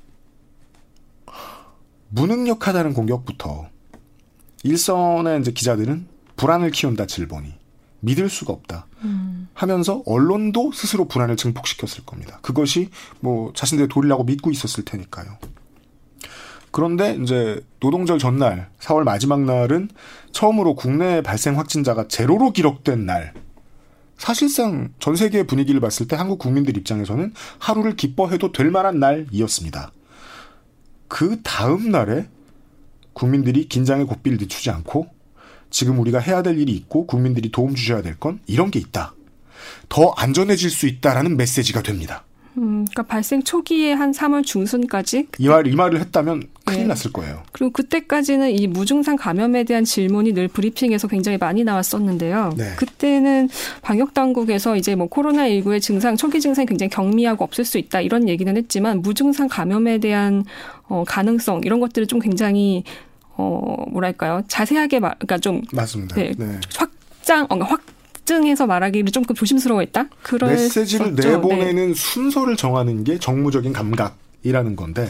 무능력하다는 2.16 2.94
공격부터 2.94 3.68
일선의 4.64 5.42
이제 5.42 5.52
기자들은 5.52 6.08
불안을 6.38 6.72
키운다 6.72 7.06
질본이 7.08 7.54
믿을 8.00 8.30
수가 8.30 8.54
없다 8.54 8.88
음. 9.04 9.50
하면서 9.54 10.02
언론도 10.06 10.72
스스로 10.72 11.06
불안을 11.08 11.36
증폭시켰을 11.36 12.06
겁니다. 12.06 12.40
그것이 12.42 12.90
뭐 13.20 13.52
자신들의 13.54 13.90
도리라고 13.90 14.24
믿고 14.24 14.50
있었을 14.50 14.86
테니까요. 14.86 15.38
그런데 16.72 17.18
이제 17.22 17.62
노동절 17.80 18.20
전날 18.20 18.70
4월 18.80 19.04
마지막 19.04 19.42
날은 19.42 19.90
처음으로 20.32 20.76
국내 20.76 21.22
발생 21.22 21.58
확진자가 21.58 22.08
제로로 22.08 22.52
기록된 22.52 23.06
날. 23.06 23.34
사실상 24.18 24.94
전 25.00 25.16
세계의 25.16 25.48
분위기를 25.48 25.82
봤을 25.82 26.08
때 26.08 26.16
한국 26.16 26.40
국민들 26.40 26.78
입장에서는 26.78 27.34
하루를 27.60 27.96
기뻐해도 27.96 28.52
될 28.52 28.72
만한 28.72 29.00
날이었습니다. 29.00 29.92
그 31.16 31.40
다음 31.44 31.92
날에 31.92 32.28
국민들이 33.14 33.70
긴장의 33.70 34.06
고삐를 34.06 34.38
늦추지 34.38 34.70
않고 34.70 35.08
지금 35.70 35.98
우리가 36.00 36.20
해야 36.20 36.44
될 36.44 36.60
일이 36.60 36.74
있고 36.74 37.08
국민들이 37.08 37.50
도움 37.54 37.74
주셔야 37.74 38.02
될 38.02 38.18
건 38.18 38.42
이런 38.48 38.70
게 38.70 38.80
있다. 38.80 39.14
더 39.88 40.10
안전해질 40.18 40.70
수 40.70 40.88
있다라는 40.88 41.38
메시지가 41.38 41.84
됩니다. 41.84 42.26
음, 42.58 42.84
그러니까 42.84 43.04
발생 43.04 43.42
초기에 43.42 43.94
한 43.94 44.12
3월 44.12 44.46
중순까지 44.46 45.28
이말 45.40 45.68
이 45.68 45.76
말을 45.78 46.02
했다면 46.02 46.50
큰일 46.66 46.82
네. 46.82 46.88
났을 46.88 47.14
거예요. 47.14 47.44
그리고 47.52 47.72
그때까지는 47.72 48.52
이 48.52 48.68
무증상 48.68 49.16
감염에 49.16 49.64
대한 49.64 49.86
질문이 49.86 50.34
늘 50.34 50.48
브리핑에서 50.48 51.08
굉장히 51.08 51.38
많이 51.38 51.64
나왔었는데요. 51.64 52.54
네. 52.58 52.74
그때는 52.76 53.50
방역 53.82 54.14
당국에서 54.16 54.76
이제 54.76 54.96
뭐 54.96 55.08
코로나 55.08 55.48
19의 55.48 55.82
증상 55.82 56.18
초기 56.18 56.42
증상이 56.42 56.66
굉장히 56.66 56.90
경미하고 56.90 57.44
없을 57.44 57.64
수 57.66 57.78
있다 57.78 58.02
이런 58.02 58.28
얘기는 58.28 58.56
했지만 58.58 59.02
무증상 59.02 59.48
감염에 59.48 60.00
대한 60.00 60.44
어 60.88 61.04
가능성 61.08 61.62
이런 61.64 61.80
것들을 61.80 62.08
좀 62.08 62.20
굉장히 62.20 62.84
어 63.38 63.86
뭐랄까요 63.92 64.42
자세하게 64.48 65.00
말 65.00 65.16
그러니까 65.20 65.38
좀 65.38 65.62
맞습니다. 65.72 66.16
네, 66.16 66.32
네. 66.36 66.60
확장 66.76 67.44
어, 67.44 67.48
그러니까 67.50 67.68
확 67.70 67.82
특징에서 68.26 68.66
말하기를 68.66 69.12
조금 69.12 69.36
조심스러워했다. 69.36 70.08
그럴 70.24 70.52
메시지를 70.52 71.14
내보내는 71.14 71.88
네. 71.90 71.94
순서를 71.94 72.56
정하는 72.56 73.04
게 73.04 73.20
정무적인 73.20 73.72
감각이라는 73.72 74.76
건데 74.76 75.08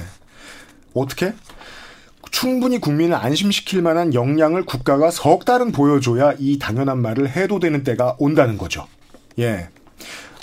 어떻게 0.95 1.33
충분히 2.31 2.79
국민을 2.79 3.15
안심시킬 3.15 3.81
만한 3.81 4.13
역량을 4.13 4.65
국가가 4.65 5.11
석 5.11 5.45
달은 5.45 5.71
보여줘야 5.71 6.33
이 6.39 6.57
당연한 6.57 7.01
말을 7.01 7.29
해도 7.29 7.59
되는 7.59 7.83
때가 7.83 8.15
온다는 8.17 8.57
거죠. 8.57 8.87
예. 9.37 9.69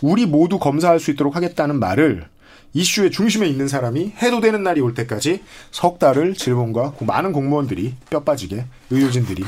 우리 0.00 0.26
모두 0.26 0.58
검사할 0.58 1.00
수 1.00 1.10
있도록 1.10 1.36
하겠다는 1.36 1.78
말을 1.78 2.26
이슈의 2.74 3.10
중심에 3.10 3.46
있는 3.46 3.68
사람이 3.68 4.14
해도 4.22 4.40
되는 4.40 4.62
날이 4.62 4.80
올 4.80 4.94
때까지 4.94 5.42
석 5.70 5.98
달을 5.98 6.34
질본과 6.34 6.94
많은 7.00 7.32
공무원들이 7.32 7.94
뼈 8.08 8.22
빠지게 8.22 8.64
의료진들이 8.90 9.44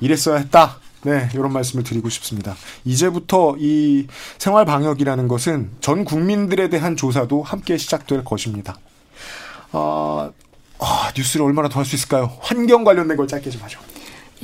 이랬어야 0.00 0.36
했다. 0.38 0.78
네, 1.04 1.28
이런 1.34 1.52
말씀을 1.52 1.82
드리고 1.84 2.10
싶습니다. 2.10 2.54
이제부터 2.84 3.56
이 3.58 4.06
생활 4.38 4.64
방역이라는 4.64 5.26
것은 5.26 5.70
전 5.80 6.04
국민들에 6.04 6.68
대한 6.68 6.96
조사도 6.96 7.42
함께 7.42 7.76
시작될 7.76 8.24
것입니다. 8.24 8.76
어, 9.72 10.30
어, 10.78 10.86
뉴스를 11.16 11.46
얼마나 11.46 11.68
더 11.68 11.80
할 11.80 11.86
수 11.86 11.94
있을까요? 11.96 12.30
환경 12.40 12.84
관련된 12.84 13.16
걸 13.16 13.26
짧게 13.26 13.50
좀 13.50 13.62
하죠. 13.62 13.80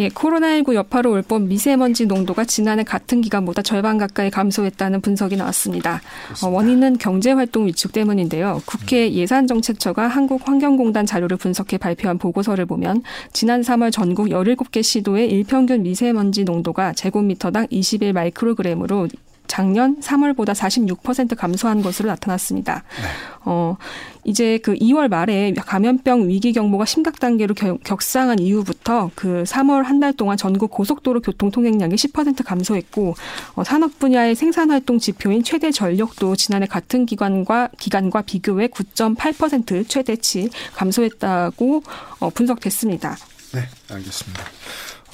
예, 0.01 0.09
코로나19 0.11 0.75
여파로 0.75 1.11
올봄 1.11 1.49
미세먼지 1.49 2.07
농도가 2.07 2.45
지난해 2.45 2.85
같은 2.85 3.21
기간보다 3.21 3.63
절반 3.63 3.99
가까이 3.99 4.31
감소했다는 4.31 5.01
분석이 5.01 5.35
나왔습니다. 5.37 6.01
어, 6.45 6.47
원인은 6.49 6.99
경제활동 6.99 7.67
위축 7.67 7.91
때문인데요. 7.91 8.63
국회 8.65 9.09
음. 9.09 9.13
예산정책처가 9.13 10.07
한국환경공단 10.07 11.05
자료를 11.05 11.37
분석해 11.37 11.79
발표한 11.79 12.19
보고서를 12.19 12.65
보면 12.67 13.03
지난 13.33 13.63
3월 13.63 13.91
전국 13.91 14.29
17개 14.29 14.85
시도의 14.85 15.31
일평균 15.33 15.83
미세먼지 15.83 16.45
농도가 16.45 16.93
제곱미터당 16.93 17.67
21 17.71 18.13
마이크로그램으로 18.13 19.09
작년 19.49 20.01
3월보다 20.01 20.55
46% 20.55 21.37
감소한 21.37 21.83
것으로 21.83 22.09
나타났습니다. 22.09 22.85
네. 23.01 23.07
어, 23.45 23.77
이제 24.25 24.59
그 24.59 24.75
2월 24.75 25.09
말에 25.09 25.53
감염병 25.55 26.29
위기 26.29 26.53
경보가 26.53 26.85
심각 26.85 27.19
단계로 27.19 27.55
격, 27.55 28.03
상한 28.03 28.39
이후부터 28.39 29.11
그 29.15 29.43
3월 29.47 29.83
한 29.85 29.99
달 29.99 30.13
동안 30.13 30.37
전국 30.37 30.71
고속도로 30.71 31.21
교통 31.21 31.51
통행량이 31.51 31.97
10% 31.97 32.45
감소했고 32.45 33.15
어, 33.55 33.65
산업 33.65 33.99
분야의 33.99 34.37
생산 34.37 34.71
활동 34.71 34.99
지표인 35.01 35.43
최대 35.43 35.73
전력도 35.73 36.37
지난해 36.37 36.67
같은 36.67 37.05
기간과 37.05 37.71
기간과 37.79 38.23
비교해 38.23 38.69
9.8% 38.69 39.89
최대치 39.89 40.51
감소했다고 40.75 41.83
어, 42.21 42.31
분석됐습니다. 42.31 43.17
네, 43.55 43.63
알겠습니다. 43.91 44.45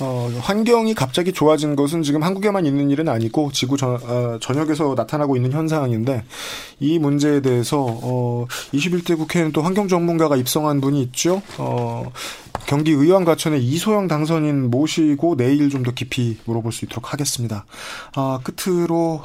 어, 0.01 0.29
환경이 0.41 0.95
갑자기 0.95 1.33
좋아진 1.33 1.77
것은 1.77 2.03
지금 2.03 2.23
한국에만 2.23 2.67
있는 2.67 2.91
일은 2.91 3.09
아니고 3.09 3.53
지구 3.53 3.77
전, 3.77 3.99
어, 4.03 4.39
전역에서 4.41 4.95
나타나고 4.97 5.37
있는 5.37 5.53
현상인데 5.53 6.25
이 6.81 6.99
문제에 6.99 7.41
대해서 7.41 7.87
어, 7.89 8.47
21대 8.73 9.17
국회에는 9.17 9.53
또 9.53 9.63
환경 9.63 9.87
전문가가 9.87 10.37
입성한 10.37 10.81
분이 10.81 11.01
있죠. 11.03 11.43
어, 11.59 12.11
경기 12.67 12.91
의왕과천의 12.93 13.63
이소영 13.65 14.09
당선인 14.09 14.71
모시고 14.71 15.37
내일 15.37 15.71
좀 15.71 15.85
더 15.85 15.93
깊이 15.93 16.39
물어볼 16.47 16.73
수 16.73 16.87
있도록 16.87 17.13
하겠습니다. 17.13 17.67
아, 18.15 18.41
끝으로 18.43 19.23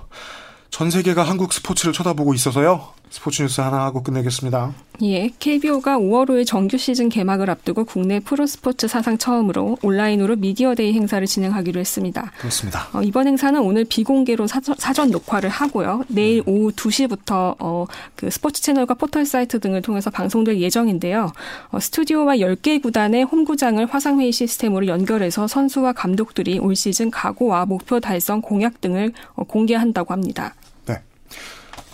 전 0.70 0.92
세계가 0.92 1.24
한국 1.24 1.54
스포츠를 1.54 1.94
쳐다보고 1.94 2.34
있어서요. 2.34 2.90
스포츠 3.10 3.42
뉴스 3.42 3.62
하나 3.62 3.86
하고 3.86 4.04
끝내겠습니다. 4.04 4.74
예, 5.01 5.30
KBO가 5.39 5.98
5월 5.98 6.28
5일 6.28 6.46
정규 6.46 6.78
시즌 6.78 7.08
개막을 7.08 7.50
앞두고 7.50 7.86
국내 7.86 8.20
프로 8.20 8.46
스포츠 8.46 8.88
사상 8.88 9.18
처음으로 9.18 9.78
온라인으로 9.82 10.36
미디어 10.36 10.75
데이 10.75 10.94
행사를 10.94 11.25
진행하기로 11.25 11.80
했습니다. 11.80 12.32
그렇습니다. 12.38 12.88
어, 12.94 13.01
이번 13.01 13.28
행사는 13.28 13.60
오늘 13.62 13.86
비공개로 13.86 14.48
사전, 14.48 14.75
사전 14.78 15.10
녹화를 15.10 15.50
하고요. 15.50 16.04
내일 16.10 16.42
음. 16.42 16.54
오후 16.54 16.72
2시부터 16.74 17.56
어, 17.60 17.86
그 18.16 18.30
스포츠 18.30 18.62
채널과 18.62 18.96
포털 18.96 19.25
사이트 19.25 19.60
등을 19.60 19.82
통해서 19.82 20.10
방송될 20.10 20.60
예정인데요. 20.60 21.32
어, 21.72 21.80
스튜디오와 21.80 22.36
10개 22.36 22.82
구단의 22.82 23.24
홈구장을 23.24 23.84
화상회의 23.86 24.34
시스템으로 24.34 24.88
연결해서 24.88 25.48
선수와 25.48 25.94
감독들이 25.94 26.60
올 26.60 26.75
시즌 26.75 27.10
각오와 27.10 27.66
목표 27.66 28.01
달성 28.01 28.42
공약 28.42 28.82
등을 28.82 29.13
어, 29.36 29.46
공개한다고 29.46 30.13
합니다. 30.13 30.56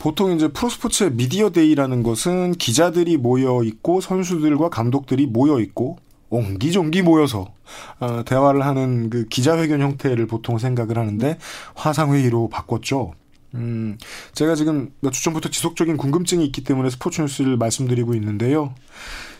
보통 0.05 0.35
이제 0.35 0.49
프로스포츠의 0.49 1.13
media 1.13 1.49
day라는 1.49 2.03
것은 2.03 2.51
기자들이 2.51 3.17
모여 3.17 3.63
있고 3.63 4.01
선수들과 4.01 4.69
감독들이 4.69 5.25
모여 5.25 5.59
있고 5.59 5.97
옹기종기 6.29 7.01
모여서 7.01 7.51
어, 7.99 8.23
대화를 8.23 8.63
하는 8.63 9.09
그 9.09 9.25
기자회견 9.27 9.81
형태를 9.81 10.27
보통 10.27 10.59
생각을 10.59 10.99
하는데 10.99 11.39
화상회의로 11.73 12.49
바꿨죠. 12.49 13.13
음, 13.55 13.97
제가 14.35 14.53
지금 14.53 14.91
몇 14.99 15.11
주 15.11 15.23
전부터 15.23 15.49
지속적인 15.49 15.97
궁금증이 15.97 16.45
있기 16.45 16.63
때문에 16.63 16.91
스포츠 16.91 17.21
뉴스를 17.21 17.57
말씀드리고 17.57 18.13
있는데요. 18.13 18.75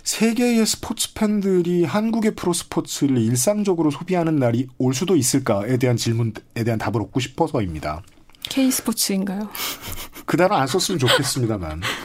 세계의 0.03 0.65
스포츠 0.65 1.13
팬들이 1.13 1.84
한국의 1.84 2.34
프로 2.34 2.53
스포츠를 2.53 3.19
일상적으로 3.19 3.91
소비하는 3.91 4.38
날이 4.38 4.65
올 4.79 4.95
수도 4.95 5.15
있을까에 5.15 5.77
대한 5.77 5.95
질문에 5.95 6.31
대한 6.55 6.79
답을 6.79 7.03
얻고 7.03 7.19
싶어서입니다. 7.19 8.01
K 8.50 8.72
스포츠인가요? 8.72 9.50
그 10.25 10.38
단어 10.38 10.55
안 10.55 10.67
썼으면 10.67 11.00
좋겠습니다만. 11.00 11.82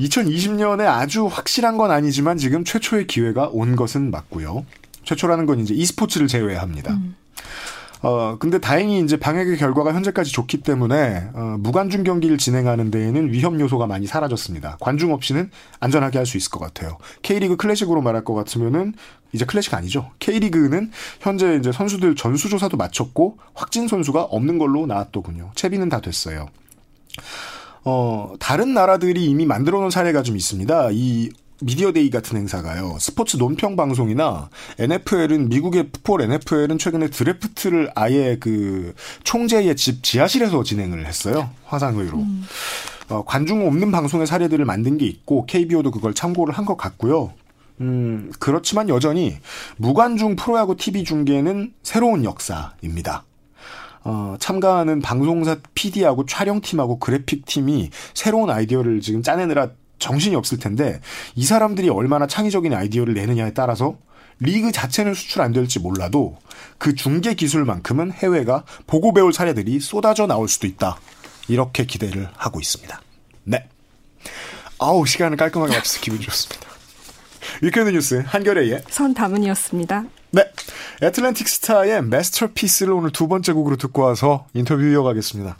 2020년에 0.00 0.86
아주 0.86 1.26
확실한 1.26 1.76
건 1.76 1.90
아니지만 1.90 2.38
지금 2.38 2.64
최초의 2.64 3.06
기회가 3.06 3.48
온 3.50 3.74
것은 3.76 4.10
맞고요. 4.10 4.64
최초라는 5.04 5.46
건 5.46 5.60
이제 5.60 5.74
e스포츠를 5.74 6.28
제외합니다. 6.28 6.92
음. 6.92 7.16
어, 8.00 8.36
근데 8.38 8.58
다행히 8.58 9.00
이제 9.00 9.18
방역의 9.18 9.56
결과가 9.56 9.92
현재까지 9.92 10.32
좋기 10.32 10.62
때문에, 10.62 11.30
어, 11.34 11.56
무관중 11.58 12.04
경기를 12.04 12.38
진행하는 12.38 12.90
데에는 12.90 13.32
위험 13.32 13.58
요소가 13.60 13.86
많이 13.86 14.06
사라졌습니다. 14.06 14.76
관중 14.80 15.12
없이는 15.12 15.50
안전하게 15.80 16.18
할 16.18 16.26
수 16.26 16.36
있을 16.36 16.50
것 16.50 16.60
같아요. 16.60 16.98
K리그 17.22 17.56
클래식으로 17.56 18.00
말할 18.02 18.24
것 18.24 18.34
같으면은, 18.34 18.94
이제 19.32 19.44
클래식 19.44 19.74
아니죠. 19.74 20.10
K리그는 20.20 20.90
현재 21.20 21.56
이제 21.56 21.72
선수들 21.72 22.14
전수조사도 22.16 22.76
마쳤고, 22.76 23.38
확진 23.54 23.88
선수가 23.88 24.22
없는 24.24 24.58
걸로 24.58 24.86
나왔더군요. 24.86 25.50
채비는 25.54 25.88
다 25.88 26.00
됐어요. 26.00 26.46
어, 27.84 28.34
다른 28.38 28.74
나라들이 28.74 29.24
이미 29.24 29.46
만들어 29.46 29.80
놓은 29.80 29.90
사례가 29.90 30.22
좀 30.22 30.36
있습니다. 30.36 30.90
이 30.92 31.30
media 31.60 31.91
day 31.91 32.10
같은 32.10 32.36
행사가요. 32.36 32.96
스포츠 33.00 33.36
논평 33.36 33.76
방송이나 33.76 34.48
NFL은 34.78 35.48
미국의 35.48 35.90
풋볼 35.90 36.22
NFL은 36.22 36.78
최근에 36.78 37.08
드래프트를 37.10 37.90
아예 37.94 38.36
그 38.38 38.94
총재의 39.24 39.74
집 39.76 40.02
지하실에서 40.04 40.62
진행을 40.62 41.06
했어요. 41.06 41.50
화상회의로. 41.64 42.18
음. 42.18 42.44
어, 43.08 43.24
관중 43.24 43.66
없는 43.66 43.90
방송의 43.90 44.26
사례들을 44.26 44.64
만든 44.64 44.98
게 44.98 45.06
있고 45.06 45.46
KBO도 45.46 45.90
그걸 45.90 46.14
참고를 46.14 46.54
한 46.54 46.64
것 46.64 46.76
같고요. 46.76 47.32
음, 47.80 48.30
그렇지만 48.38 48.88
여전히 48.88 49.36
무관중 49.78 50.36
프로야구 50.36 50.76
TV 50.76 51.04
중계는 51.04 51.72
새로운 51.82 52.24
역사입니다. 52.24 53.24
어, 54.04 54.36
참가하는 54.38 55.00
방송사 55.00 55.56
PD하고 55.74 56.26
촬영팀하고 56.26 56.98
그래픽팀이 56.98 57.90
새로운 58.14 58.50
아이디어를 58.50 59.00
지금 59.00 59.22
짜내느라 59.22 59.70
정신이 59.98 60.36
없을 60.36 60.58
텐데 60.58 61.00
이 61.34 61.44
사람들이 61.44 61.88
얼마나 61.88 62.26
창의적인 62.26 62.72
아이디어를 62.72 63.14
내느냐에 63.14 63.52
따라서 63.52 63.96
리그 64.40 64.70
자체는 64.70 65.14
수출 65.14 65.42
안 65.42 65.52
될지 65.52 65.80
몰라도 65.80 66.38
그 66.78 66.94
중계 66.94 67.34
기술만큼은 67.34 68.12
해외가 68.12 68.64
보고 68.86 69.12
배울 69.12 69.32
사례들이 69.32 69.80
쏟아져 69.80 70.26
나올 70.26 70.48
수도 70.48 70.66
있다. 70.66 70.98
이렇게 71.48 71.84
기대를 71.84 72.28
하고 72.36 72.60
있습니다. 72.60 73.00
네. 73.44 73.68
아우, 74.78 75.04
시간을 75.06 75.36
깔끔하게 75.36 75.74
맞춰서 75.74 76.00
기분 76.00 76.20
좋습니다. 76.20 76.68
Weekend 77.62 77.90
News 77.90 78.22
한겨레 78.26 78.82
선담은이었습니다. 78.88 80.04
네. 80.30 80.44
애틀랜틱 81.02 81.48
스타의 81.48 82.02
Masterpiece를 82.02 82.92
오늘 82.92 83.10
두 83.10 83.28
번째 83.28 83.52
곡으로 83.52 83.76
듣고 83.76 84.02
와서 84.02 84.46
인터뷰 84.54 84.84
이어가겠습니다. 84.84 85.56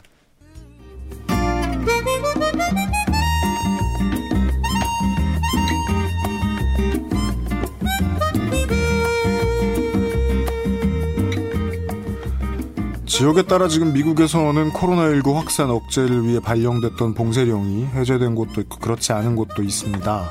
지역에 13.19 13.41
따라 13.41 13.67
지금 13.67 13.91
미국에서는 13.91 14.71
코로나19 14.71 15.33
확산 15.33 15.69
억제를 15.69 16.25
위해 16.25 16.39
발령됐던 16.39 17.15
봉쇄령이 17.15 17.87
해제된 17.87 18.33
곳도 18.33 18.61
있고 18.61 18.79
그렇지 18.79 19.11
않은 19.11 19.35
곳도 19.35 19.61
있습니다. 19.61 20.29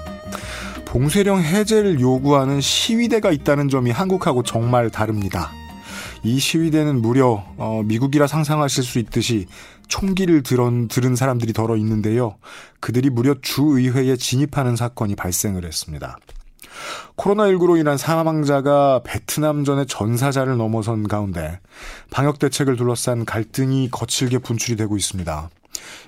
봉쇄령 0.87 1.43
해제를 1.43 2.01
요구하는 2.01 2.63
시위대가 2.63 3.31
있다는 3.31 3.69
점이 3.69 3.91
한국하고 3.91 4.43
정말 4.43 4.89
다릅니다. 4.89 5.51
이 6.23 6.39
시위대는 6.39 7.03
무려 7.03 7.45
어, 7.59 7.83
미국이라 7.85 8.27
상상하실 8.27 8.83
수 8.83 8.99
있듯이 8.99 9.45
총기를 9.89 10.43
들은, 10.43 10.89
들은 10.89 11.15
사람들이 11.15 11.53
덜어 11.53 11.77
있는데요. 11.77 12.37
그들이 12.81 13.11
무려 13.11 13.35
주의회에 13.43 14.17
진입하는 14.17 14.77
사건이 14.77 15.15
발생을 15.15 15.67
했습니다. 15.67 16.17
코로나19로 17.17 17.79
인한 17.79 17.97
사망자가 17.97 19.03
베트남 19.05 19.65
전의 19.65 19.87
전사자를 19.87 20.57
넘어선 20.57 21.09
가운데 21.09 21.61
방역 22.11 22.39
대책을 22.39 22.77
둘러싼 22.77 23.25
갈등이 23.25 23.91
거칠게 23.91 24.39
분출이 24.39 24.77
되고 24.77 24.97
있습니다. 24.97 25.51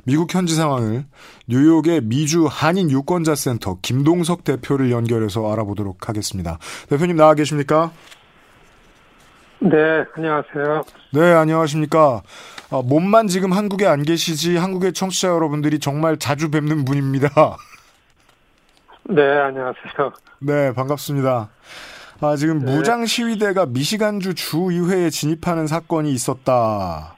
미국 0.04 0.34
현지 0.34 0.54
상황을 0.54 1.04
뉴욕의 1.46 2.02
미주 2.02 2.46
한인 2.50 2.90
유권자 2.90 3.34
센터 3.34 3.78
김동석 3.82 4.44
대표를 4.44 4.90
연결해서 4.90 5.52
알아보도록 5.52 6.08
하겠습니다. 6.08 6.58
대표님 6.88 7.16
나와 7.16 7.34
계십니까? 7.34 7.92
네, 9.62 9.76
안녕하세요. 10.16 10.82
네, 11.12 11.32
안녕하십니까. 11.34 12.22
아, 12.70 12.82
몸만 12.82 13.28
지금 13.28 13.52
한국에 13.52 13.86
안 13.86 14.02
계시지 14.02 14.56
한국의 14.56 14.94
청취자 14.94 15.28
여러분들이 15.28 15.78
정말 15.78 16.18
자주 16.18 16.50
뵙는 16.50 16.84
분입니다. 16.86 17.28
네, 19.10 19.22
안녕하세요. 19.22 20.12
네, 20.38 20.72
반갑습니다. 20.72 21.48
아, 22.20 22.36
지금 22.36 22.60
네. 22.60 22.76
무장 22.76 23.04
시위대가 23.06 23.66
미시간주 23.66 24.36
주의회에 24.36 25.10
진입하는 25.10 25.66
사건이 25.66 26.12
있었다. 26.12 27.16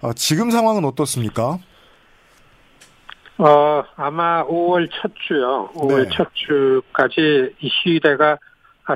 아, 0.00 0.12
지금 0.16 0.50
상황은 0.50 0.86
어떻습니까? 0.86 1.58
어, 3.36 3.84
아마 3.96 4.42
5월 4.46 4.88
첫 4.90 5.12
주요. 5.28 5.68
5월 5.74 6.04
네. 6.04 6.16
첫 6.16 6.28
주까지 6.32 7.54
이 7.60 7.68
시위대가 7.68 8.38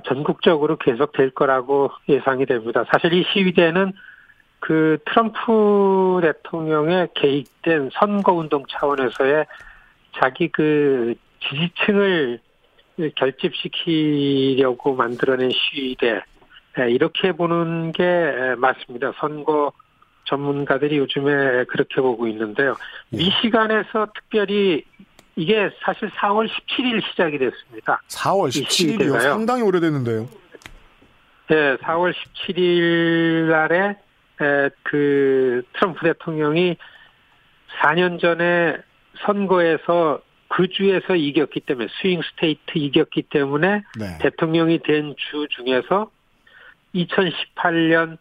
전국적으로 0.07 0.79
계속 0.79 1.13
될 1.13 1.31
거라고 1.31 1.91
예상이 2.09 2.47
됩니다. 2.47 2.85
사실 2.91 3.13
이 3.13 3.27
시위대는 3.31 3.93
그 4.61 4.97
트럼프 5.05 6.21
대통령의 6.23 7.09
개입된 7.15 7.91
선거운동 7.93 8.65
차원에서의 8.71 9.45
자기 10.19 10.49
그 10.49 11.15
지지층을 11.41 12.41
결집시키려고 13.15 14.95
만들어낸 14.95 15.51
시위대 15.51 16.23
네, 16.77 16.91
이렇게 16.91 17.33
보는 17.33 17.93
게 17.93 18.55
맞습니다. 18.57 19.13
선거 19.19 19.73
전문가들이 20.25 20.99
요즘에 20.99 21.65
그렇게 21.65 22.01
보고 22.01 22.29
있는데요. 22.29 22.75
예. 23.13 23.17
미시간에서 23.17 24.09
특별히 24.15 24.85
이게 25.37 25.71
사실 25.81 26.11
4월 26.11 26.49
17일 26.49 27.03
시작이 27.11 27.39
됐습니다. 27.39 28.03
4월 28.09 28.49
17일이요? 28.49 29.21
상당히 29.21 29.63
오래됐는데요. 29.63 30.29
네, 31.49 31.77
4월 31.77 32.13
17일 32.13 33.49
날에 33.49 33.97
그 34.83 35.63
트럼프 35.75 36.01
대통령이 36.03 36.77
4년 37.81 38.21
전에 38.21 38.77
선거에서 39.25 40.21
그 40.49 40.69
주에서 40.69 41.15
이겼기 41.15 41.61
때문에 41.61 41.89
swing 42.01 42.23
state 42.23 42.73
이겼기 42.79 43.23
때문에 43.31 43.83
네. 43.99 44.19
대통령이 44.21 44.79
된 44.83 45.15
주 45.17 45.47
중에서 45.51 46.11
2018년 46.95 48.17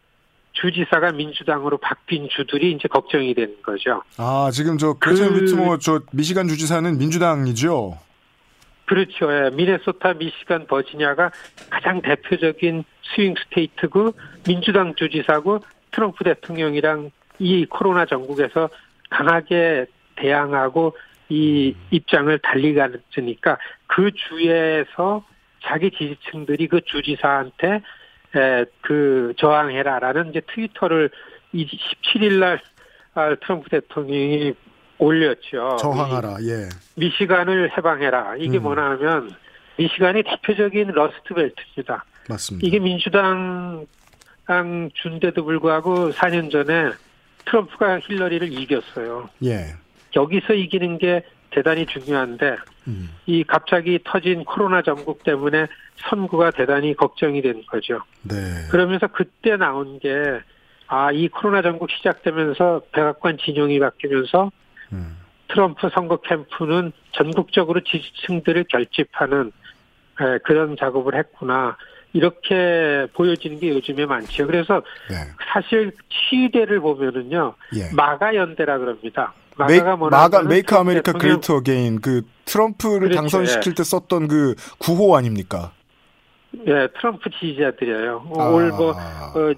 주지사가 0.52 1.12
민주당으로 1.12 1.78
바뀐 1.78 2.28
주들이 2.28 2.72
이제 2.72 2.88
걱정이 2.88 3.34
되는 3.34 3.54
거죠. 3.62 4.02
아, 4.16 4.50
지금 4.52 4.76
저 4.76 4.94
그레천 4.94 5.32
그, 5.34 5.42
위트머 5.42 5.78
저 5.78 6.00
미시간 6.12 6.48
주지사는 6.48 6.98
민주당이죠. 6.98 7.98
그렇죠. 8.86 9.30
예. 9.32 9.50
미네소타, 9.50 10.14
미시간, 10.14 10.66
버지니아가 10.66 11.30
가장 11.70 12.00
대표적인 12.00 12.84
swing 13.14 13.34
state고 13.44 14.14
민주당 14.46 14.94
주지사고 14.94 15.60
트럼프 15.90 16.24
대통령이랑 16.24 17.10
이 17.38 17.66
코로나 17.66 18.06
전국에서 18.06 18.68
강하게 19.10 19.86
대항하고 20.16 20.96
이 21.28 21.74
입장을 21.90 22.38
달리 22.38 22.74
가니까 22.74 23.58
그 23.86 24.10
주에서 24.12 25.24
자기 25.64 25.90
지지층들이 25.90 26.68
그 26.68 26.80
주지사한테 26.84 27.82
에, 28.36 28.64
그 28.80 29.34
저항해라라는 29.38 30.30
이제 30.30 30.40
트위터를 30.52 31.10
17일 31.54 32.38
날 32.38 32.60
아, 33.14 33.34
트럼프 33.34 33.68
대통령이 33.70 34.54
올렸죠. 34.98 35.76
저항하라. 35.80 36.36
예. 36.42 36.68
미시간을 36.96 37.76
해방해라. 37.76 38.36
이게 38.36 38.58
음. 38.58 38.62
뭐냐면 38.62 39.34
미시간이 39.76 40.22
대표적인 40.24 40.88
러스트벨트입니다. 40.88 42.04
맞습니다. 42.28 42.66
이게 42.66 42.78
민주당 42.78 43.86
준데도 44.94 45.44
불구하고 45.44 46.10
4년 46.10 46.50
전에 46.50 46.90
트럼프가 47.44 48.00
힐러리를 48.00 48.52
이겼어요. 48.52 49.28
예. 49.44 49.74
여기서 50.16 50.54
이기는 50.54 50.98
게 50.98 51.24
대단히 51.50 51.86
중요한데 51.86 52.56
음. 52.88 53.10
이 53.26 53.44
갑자기 53.44 53.98
터진 54.04 54.44
코로나 54.44 54.82
전국 54.82 55.22
때문에 55.24 55.66
선구가 56.08 56.52
대단히 56.52 56.94
걱정이 56.94 57.42
된 57.42 57.62
거죠. 57.66 58.00
네. 58.22 58.36
그러면서 58.70 59.06
그때 59.06 59.56
나온 59.56 59.98
게 59.98 60.40
아, 60.86 61.12
이 61.12 61.28
코로나 61.28 61.62
전국 61.62 61.90
시작되면서 61.90 62.82
백악관 62.92 63.38
진영이 63.38 63.78
바뀌면서 63.78 64.50
음. 64.92 65.18
트럼프 65.48 65.88
선거 65.94 66.18
캠프는 66.18 66.92
전국적으로 67.12 67.80
지지층들을 67.80 68.64
결집하는 68.68 69.52
에, 70.20 70.38
그런 70.44 70.76
작업을 70.78 71.14
했구나. 71.14 71.76
이렇게 72.14 73.06
보여지는 73.12 73.60
게 73.60 73.68
요즘에 73.68 74.06
많죠. 74.06 74.46
그래서 74.46 74.82
네. 75.10 75.16
사실 75.52 75.92
시위대를 76.08 76.80
보면은요, 76.80 77.54
예. 77.76 77.94
MAGA 77.94 78.34
연대라 78.34 78.78
그럽니다. 78.78 79.34
뭐냐 79.66 79.96
MAGA 79.96 80.42
Make 80.42 80.74
America 80.74 81.12
Great 81.12 81.52
Again 81.52 82.00
그 82.00 82.22
트럼프를 82.44 83.08
그렇죠. 83.08 83.16
당선시킬 83.16 83.72
예. 83.72 83.74
때 83.74 83.84
썼던 83.84 84.28
그 84.28 84.54
구호 84.78 85.16
아닙니까? 85.16 85.72
예, 86.66 86.88
트럼프 86.98 87.30
지지자들이에요. 87.30 88.30
아. 88.38 88.48
올뭐 88.48 88.90
어, 88.90 89.52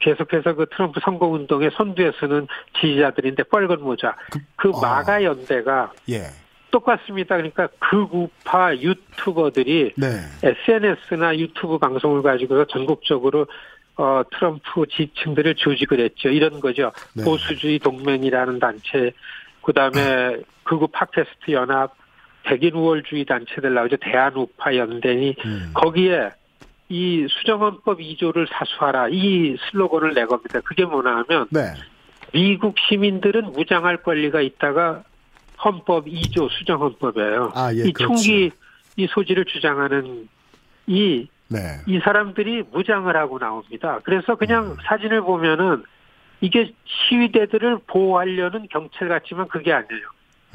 계속해서 0.00 0.54
그 0.54 0.66
트럼프 0.70 1.00
선거 1.02 1.26
운동의 1.26 1.70
선두에 1.76 2.12
서는 2.18 2.46
지지자들인데 2.80 3.44
빨간 3.44 3.80
모자 3.80 4.16
그, 4.30 4.38
그 4.56 4.70
어. 4.70 4.80
MAGA 4.80 5.22
연대가 5.22 5.92
예. 6.08 6.24
똑같습니다. 6.70 7.36
그러니까 7.36 7.68
극우파 7.78 8.74
유튜버들이 8.76 9.92
네. 9.96 10.06
SNS나 10.42 11.36
유튜브 11.36 11.78
방송을 11.78 12.22
가지고서 12.22 12.64
전국적으로 12.66 13.46
어, 13.96 14.22
트럼프 14.32 14.86
지층들을 14.90 15.54
조직을 15.56 16.00
했죠. 16.00 16.28
이런 16.28 16.60
거죠. 16.60 16.92
네. 17.14 17.24
보수주의 17.24 17.78
동맹이라는 17.78 18.58
단체, 18.58 19.12
그 19.62 19.72
다음에 19.72 20.38
극우 20.64 20.88
팟캐스트 20.88 21.50
연합, 21.52 21.94
백인 22.42 22.74
우월주의 22.74 23.24
단체들 23.24 23.74
나오죠. 23.74 23.96
대한우파 23.98 24.76
연대니 24.76 25.36
음. 25.44 25.70
거기에 25.74 26.30
이 26.88 27.26
수정헌법 27.28 27.98
2조를 27.98 28.48
사수하라 28.50 29.08
이 29.10 29.56
슬로건을 29.70 30.14
내겁니다. 30.14 30.60
그게 30.60 30.84
뭐냐 30.84 31.10
하면 31.10 31.46
네. 31.50 31.74
미국 32.32 32.76
시민들은 32.78 33.52
무장할 33.52 33.98
권리가 33.98 34.40
있다가 34.40 35.04
헌법 35.62 36.06
2조 36.06 36.50
수정헌법이에요. 36.50 37.52
아, 37.54 37.72
예, 37.74 37.88
이 37.88 37.92
총기 37.92 38.50
이 38.96 39.06
소지를 39.08 39.44
주장하는 39.44 40.28
이, 40.86 41.28
네. 41.50 41.80
이 41.86 41.98
사람들이 41.98 42.62
무장을 42.72 43.14
하고 43.16 43.38
나옵니다. 43.38 43.98
그래서 44.04 44.36
그냥 44.36 44.72
음. 44.72 44.76
사진을 44.84 45.22
보면은 45.22 45.82
이게 46.40 46.72
시위대들을 46.86 47.80
보호하려는 47.86 48.68
경찰 48.70 49.08
같지만 49.08 49.48
그게 49.48 49.72
아니에요. 49.72 50.02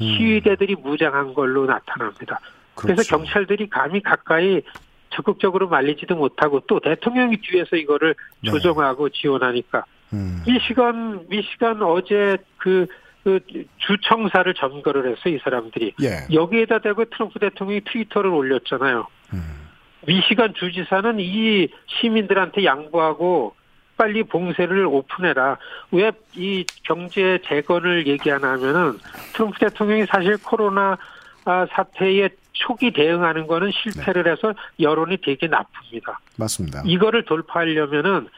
음. 0.00 0.16
시위대들이 0.16 0.76
무장한 0.76 1.34
걸로 1.34 1.66
나타납니다. 1.66 2.40
그렇죠. 2.74 2.94
그래서 2.94 3.16
경찰들이 3.16 3.68
감히 3.68 4.02
가까이 4.02 4.62
적극적으로 5.10 5.68
말리지도 5.68 6.16
못하고 6.16 6.60
또 6.60 6.80
대통령이 6.80 7.36
뒤에서 7.42 7.76
이거를 7.76 8.14
네. 8.42 8.50
조정하고 8.50 9.10
지원하니까 9.10 9.84
음. 10.12 10.42
미시간 10.46 11.26
미시간 11.28 11.82
어제 11.82 12.36
그, 12.56 12.86
그 13.22 13.40
주청사를 13.78 14.52
점거를 14.54 15.10
해서 15.10 15.28
이 15.28 15.38
사람들이 15.42 15.94
예. 16.02 16.26
여기에다 16.34 16.78
대고 16.78 17.04
트럼프 17.06 17.38
대통령이 17.38 17.82
트위터를 17.82 18.30
올렸잖아요. 18.30 19.06
음. 19.34 19.65
미시간 20.06 20.54
주지사는 20.54 21.16
이 21.20 21.68
시민들한테 21.86 22.64
양보하고 22.64 23.54
빨리 23.96 24.22
봉쇄를 24.24 24.86
오픈해라. 24.86 25.56
왜 25.92 26.10
이 26.36 26.64
경제 26.84 27.38
재건을 27.46 28.06
얘기하나 28.06 28.52
하면은 28.52 28.98
트럼프 29.32 29.58
대통령이 29.58 30.04
사실 30.06 30.36
코로나 30.42 30.98
아, 31.46 31.66
사태에 31.70 32.28
초기 32.52 32.90
대응하는 32.90 33.46
거는 33.46 33.70
실패를 33.70 34.24
네. 34.24 34.30
해서 34.32 34.52
여론이 34.80 35.18
되게 35.24 35.46
나쁩니다. 35.46 36.20
맞습니다. 36.36 36.82
이거를 36.84 37.24
돌파하려면은 37.24 38.28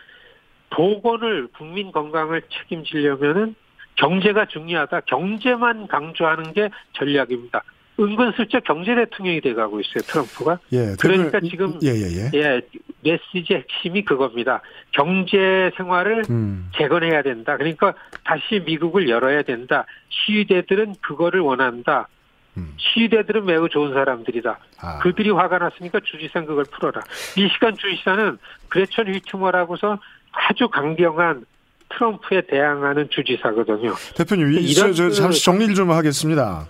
보건을 0.71 1.49
국민 1.57 1.91
건강을 1.91 2.43
책임지려면은 2.51 3.55
경제가 3.97 4.47
중요하다. 4.47 5.01
경제만 5.03 5.89
강조하는 5.89 6.53
게 6.53 6.69
전략입니다. 6.93 7.63
은근슬쩍 8.01 8.65
경제 8.65 8.95
대통령이 8.95 9.41
돼가고 9.41 9.81
있어요 9.81 10.03
트럼프가. 10.07 10.59
예, 10.73 10.95
그러니까 11.01 11.41
지금 11.41 11.79
예, 11.83 11.89
예, 11.89 12.31
예. 12.33 12.39
예 12.39 12.61
메시지 13.03 13.55
핵심이 13.55 14.05
그겁니다. 14.05 14.61
경제 14.93 15.71
생활을 15.77 16.25
음. 16.31 16.71
재건해야 16.77 17.23
된다. 17.23 17.57
그러니까 17.57 17.95
다시 18.25 18.63
미국을 18.65 19.09
열어야 19.09 19.43
된다. 19.43 19.85
시위대들은 20.11 20.97
그거를 21.01 21.41
원한다. 21.41 22.09
음. 22.57 22.75
시위대들은 22.77 23.45
매우 23.45 23.69
좋은 23.69 23.93
사람들이다. 23.93 24.59
아. 24.81 24.99
그들이 24.99 25.31
화가 25.31 25.59
났으니까 25.59 26.01
주지사는 26.05 26.47
그걸 26.47 26.65
풀어라. 26.65 27.01
미시간 27.37 27.77
주지사는 27.77 28.39
그레천 28.69 29.13
휘트머라고서 29.13 29.99
아주 30.33 30.69
강경한 30.69 31.45
트럼프에 31.91 32.43
대항하는 32.43 33.09
주지사거든요. 33.11 33.95
대표님, 34.15 34.53
이런 34.53 34.93
저, 34.93 35.09
저 35.09 35.11
잠시 35.11 35.45
정리를 35.45 35.75
좀 35.75 35.91
하겠습니다. 35.91 36.67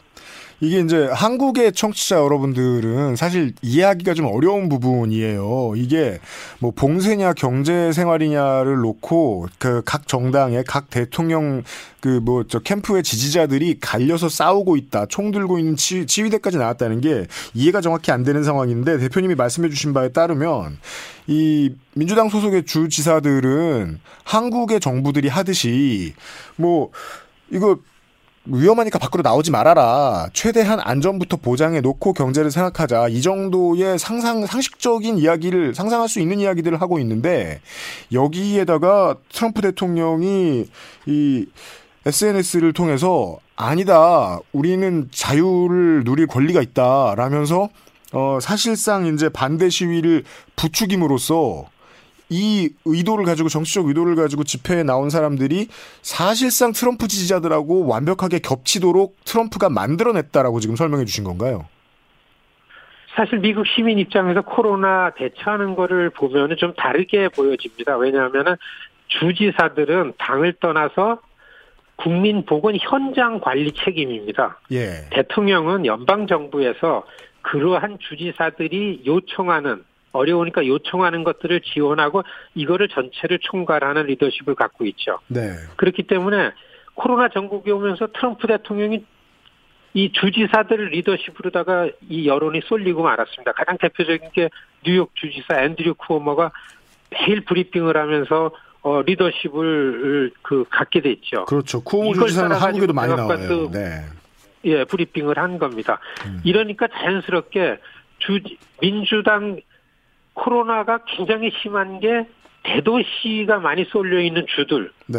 이게 0.61 0.81
이제 0.81 1.09
한국의 1.13 1.73
청취자 1.73 2.17
여러분들은 2.17 3.15
사실 3.15 3.53
이해하기가 3.63 4.15
좀 4.15 4.27
어려운 4.27 4.69
부분이에요. 4.69 5.75
이게 5.77 6.19
뭐 6.59 6.73
봉쇄냐 6.73 7.35
경제 7.35 7.93
생활이냐를 7.93 8.77
놓고 8.79 9.47
그 9.59 9.83
각 9.85 10.09
정당의 10.09 10.65
각 10.67 10.91
대통령 10.91 11.63
그 12.01 12.21
뭐 12.21 12.45
저 12.49 12.59
캠프의 12.59 13.05
지지자들이 13.05 13.79
갈려서 13.81 14.29
싸우고 14.29 14.77
있다. 14.77 15.07
총 15.07 15.31
들고 15.31 15.59
있는 15.61 15.77
치, 15.77 16.07
치위대까지 16.07 16.59
나왔다는 16.59 17.01
게 17.01 17.27
이해가 17.55 17.81
정확히 17.81 18.11
안 18.11 18.25
되는 18.25 18.43
상황인데 18.43 18.99
대표님이 18.99 19.37
말씀해 19.37 19.69
주신 19.69 19.93
바에 19.93 20.09
따르면 20.09 20.79
이 21.29 21.71
민주당 21.95 22.29
소속의 22.29 22.65
주 22.65 22.89
지사들은 22.89 24.01
한국의 24.25 24.81
정부들이 24.81 25.29
하듯이 25.29 26.15
뭐 26.57 26.91
이거 27.51 27.79
위험하니까 28.51 28.99
밖으로 28.99 29.23
나오지 29.23 29.51
말아라. 29.51 30.29
최대한 30.33 30.81
안전부터 30.81 31.37
보장해 31.37 31.81
놓고 31.81 32.15
경제를 32.15 32.51
생각하자. 32.51 33.09
이 33.09 33.21
정도의 33.21 33.99
상상, 33.99 34.47
상식적인 34.47 35.19
이야기를, 35.19 35.75
상상할 35.75 36.09
수 36.09 36.21
있는 36.21 36.41
이야기들을 36.41 36.81
하고 36.81 36.99
있는데, 36.99 37.61
여기에다가 38.13 39.17
트럼프 39.33 39.61
대통령이 39.61 40.67
이 41.07 41.47
SNS를 42.07 42.73
통해서 42.73 43.39
아니다. 43.55 44.39
우리는 44.53 45.09
자유를 45.13 46.05
누릴 46.05 46.27
권리가 46.27 46.63
있다. 46.63 47.15
라면서, 47.17 47.69
어, 48.13 48.39
사실상 48.41 49.07
이제 49.07 49.29
반대 49.29 49.69
시위를 49.69 50.25
부추김으로써 50.57 51.67
이 52.31 52.71
의도를 52.85 53.25
가지고 53.25 53.49
정치적 53.49 53.87
의도를 53.87 54.15
가지고 54.15 54.45
집회에 54.45 54.83
나온 54.83 55.11
사람들이 55.11 55.69
사실상 56.03 56.73
트럼프 56.73 57.09
지지자들하고 57.09 57.87
완벽하게 57.87 58.41
겹치도록 58.41 59.17
트럼프가 59.25 59.71
만들어냈다라고 59.71 60.61
지금 60.61 60.77
설명해 60.77 61.05
주신 61.05 61.25
건가요? 61.25 61.67
사실 63.17 63.39
미국 63.39 63.67
시민 63.67 63.99
입장에서 63.99 64.43
코로나 64.43 65.11
대처하는 65.17 65.75
거를 65.75 66.11
보면 66.11 66.57
좀 66.57 66.73
다르게 66.75 67.29
보여집니다. 67.29 67.97
왜냐하면 67.97 68.57
주지사들은 69.09 70.13
당을 70.19 70.55
떠나서 70.61 71.21
국민 71.97 72.45
보건 72.45 72.77
현장 72.79 73.41
관리 73.41 73.73
책임입니다. 73.73 74.61
예. 74.71 75.09
대통령은 75.11 75.85
연방 75.85 76.29
정부에서 76.29 77.05
그러한 77.43 77.99
주지사들이 78.01 79.03
요청하는 79.05 79.83
어려우니까 80.19 80.67
요청하는 80.67 81.25
것들을 81.25 81.61
지원하고 81.63 82.23
이거를 82.55 82.89
전체를 82.89 83.39
총괄하는 83.41 84.07
리더십을 84.07 84.55
갖고 84.55 84.85
있죠. 84.87 85.19
네. 85.29 85.53
그렇기 85.77 86.05
때문에 86.05 86.51
코로나 86.95 87.29
전국이 87.29 87.71
오면서 87.71 88.09
트럼프 88.09 88.47
대통령이 88.47 89.05
이 89.95 90.13
주지사들 90.13 90.91
리더십으로다가 90.91 91.89
이 92.09 92.29
여론이 92.29 92.61
쏠리고 92.67 93.03
말았습니다. 93.03 93.53
가장 93.53 93.79
대표적인 93.79 94.31
게 94.33 94.51
뉴욕 94.85 95.11
주지사 95.15 95.63
앤드류 95.63 95.95
쿠오머가 95.95 96.53
매일 97.11 97.45
브리핑을 97.45 97.97
하면서 97.97 98.51
어, 98.83 99.03
리더십을 99.03 100.33
그 100.43 100.65
갖게 100.71 101.01
됐죠. 101.01 101.47
그렇죠. 101.47 101.83
쿠오모 101.83 102.15
주지사는 102.15 102.55
한국에도 102.55 102.93
많이 102.93 103.15
나와요. 103.15 103.71
네. 103.71 104.05
예, 104.65 104.85
브리핑을 104.85 105.39
한 105.39 105.59
겁니다. 105.59 106.01
음. 106.27 106.41
이러니까 106.45 106.89
자연스럽게 106.89 107.79
주 108.19 108.41
민주당 108.81 109.61
코로나가 110.39 110.99
굉장히 111.07 111.51
심한 111.61 112.01
게 112.01 112.27
대도시가 112.63 113.59
많이 113.59 113.85
쏠려 113.85 114.21
있는 114.21 114.47
주들. 114.49 114.91
네. 115.07 115.19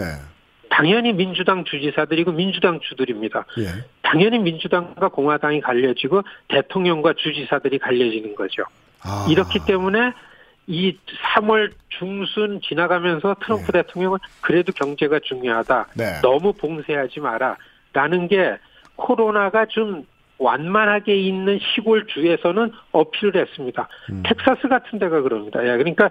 당연히 0.69 1.13
민주당 1.13 1.65
주지사들이고 1.65 2.31
민주당 2.31 2.79
주들입니다. 2.79 3.45
예. 3.59 3.83
당연히 4.01 4.39
민주당과 4.39 5.09
공화당이 5.09 5.61
갈려지고 5.61 6.21
대통령과 6.47 7.13
주지사들이 7.13 7.79
갈려지는 7.79 8.35
거죠. 8.35 8.63
아. 9.03 9.25
이렇기 9.29 9.59
때문에 9.65 10.13
이 10.67 10.95
3월 11.35 11.71
중순 11.89 12.61
지나가면서 12.61 13.35
트럼프 13.43 13.71
네. 13.71 13.81
대통령은 13.81 14.19
그래도 14.41 14.71
경제가 14.71 15.19
중요하다. 15.23 15.87
네. 15.95 16.21
너무 16.21 16.53
봉쇄하지 16.53 17.19
마라. 17.19 17.57
라는 17.91 18.27
게 18.27 18.57
코로나가 18.95 19.65
좀 19.65 20.05
완만하게 20.39 21.15
있는 21.15 21.59
시골 21.59 22.07
주에서는 22.07 22.71
어필을 22.91 23.35
했습니다. 23.35 23.87
음. 24.11 24.23
텍사스 24.23 24.67
같은 24.67 24.97
데가 24.97 25.21
그럽니다. 25.21 25.61
예, 25.63 25.77
그러니까 25.77 26.09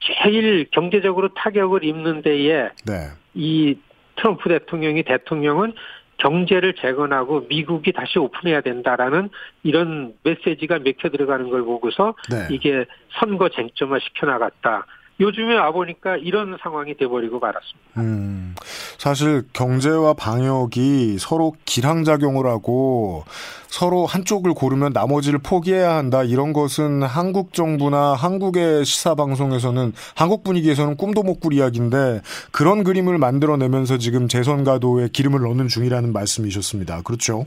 제일 0.00 0.66
경제적으로 0.70 1.28
타격을 1.34 1.84
입는 1.84 2.22
데에 2.22 2.70
네. 2.86 2.94
이 3.34 3.76
트럼프 4.16 4.48
대통령이 4.48 5.02
대통령은 5.02 5.74
경제를 6.18 6.74
재건하고 6.74 7.46
미국이 7.48 7.92
다시 7.92 8.18
오픈해야 8.18 8.62
된다라는 8.62 9.28
이런 9.62 10.14
메시지가 10.22 10.78
맥혀 10.78 11.10
들어가는 11.10 11.50
걸 11.50 11.62
보고서 11.62 12.14
네. 12.30 12.48
이게 12.50 12.86
선거 13.20 13.50
쟁점화 13.50 13.98
시켜 13.98 14.26
나갔다. 14.26 14.86
요즘에 15.18 15.54
와보니까 15.56 16.18
이런 16.18 16.58
상황이 16.62 16.94
돼버리고 16.94 17.38
말았습니다. 17.38 18.00
음, 18.00 18.54
사실 18.98 19.44
경제와 19.54 20.12
방역이 20.12 21.16
서로 21.18 21.54
기량작용을 21.64 22.46
하고 22.46 23.24
서로 23.68 24.04
한쪽을 24.06 24.52
고르면 24.54 24.92
나머지를 24.92 25.38
포기해야 25.42 25.96
한다. 25.96 26.22
이런 26.22 26.52
것은 26.52 27.02
한국 27.02 27.52
정부나 27.54 28.12
한국의 28.14 28.84
시사 28.84 29.14
방송에서는 29.14 29.92
한국 30.14 30.44
분위기에서는 30.44 30.96
꿈도 30.96 31.22
못 31.22 31.36
꿀 31.40 31.52
이야기인데 31.52 32.22
그런 32.50 32.82
그림을 32.82 33.18
만들어내면서 33.18 33.98
지금 33.98 34.26
재선 34.26 34.64
가도에 34.64 35.08
기름을 35.12 35.40
넣는 35.40 35.68
중이라는 35.68 36.12
말씀이셨습니다. 36.12 37.02
그렇죠? 37.02 37.44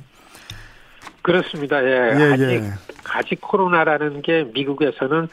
그렇습니다. 1.23 1.83
예. 1.83 1.89
예 1.89 2.33
아직, 2.33 2.43
예. 2.43 2.63
아직 3.05 3.41
코로나라는 3.41 4.21
게 4.21 4.43
미국에서는 4.53 5.27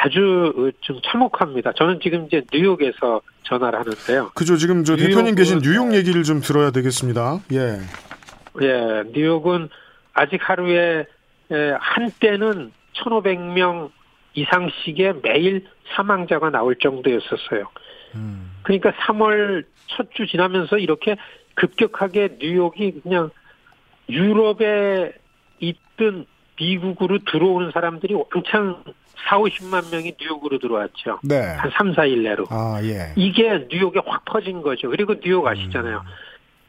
아주 0.00 0.70
좀 0.80 1.00
참혹합니다. 1.04 1.72
저는 1.72 1.98
지금 2.00 2.26
이제 2.26 2.42
뉴욕에서 2.52 3.20
전화를 3.42 3.80
하는데요. 3.80 4.30
그죠. 4.34 4.56
지금 4.56 4.84
저 4.84 4.96
대표님 4.96 5.34
계신 5.34 5.58
뉴욕 5.58 5.92
얘기를 5.92 6.22
좀 6.22 6.40
들어야 6.40 6.70
되겠습니다. 6.70 7.40
예. 7.52 7.78
예, 8.62 9.02
뉴욕은 9.12 9.68
아직 10.14 10.40
하루에 10.48 11.04
한때는 11.80 12.72
1,500명 12.96 13.90
이상씩의 14.34 15.14
매일 15.22 15.66
사망자가 15.96 16.50
나올 16.50 16.76
정도였었어요. 16.76 17.68
음. 18.14 18.52
그러니까 18.62 18.92
3월 18.92 19.64
첫 19.88 20.08
주 20.14 20.26
지나면서 20.26 20.78
이렇게 20.78 21.16
급격하게 21.54 22.36
뉴욕이 22.40 23.00
그냥 23.02 23.30
유럽에 24.08 25.12
있던 25.60 26.26
미국으로 26.60 27.18
들어오는 27.30 27.70
사람들이 27.72 28.14
왕창 28.14 28.82
4, 29.28 29.38
50만 29.38 29.90
명이 29.90 30.14
뉴욕으로 30.20 30.58
들어왔죠. 30.58 31.20
네. 31.22 31.40
한 31.40 31.70
3, 31.76 31.92
4일 31.94 32.22
내로. 32.22 32.46
아, 32.50 32.78
예. 32.82 33.12
이게 33.16 33.66
뉴욕에 33.70 34.00
확 34.06 34.24
퍼진 34.24 34.62
거죠. 34.62 34.88
그리고 34.90 35.14
뉴욕 35.20 35.46
아시잖아요. 35.46 35.98
음. 35.98 36.10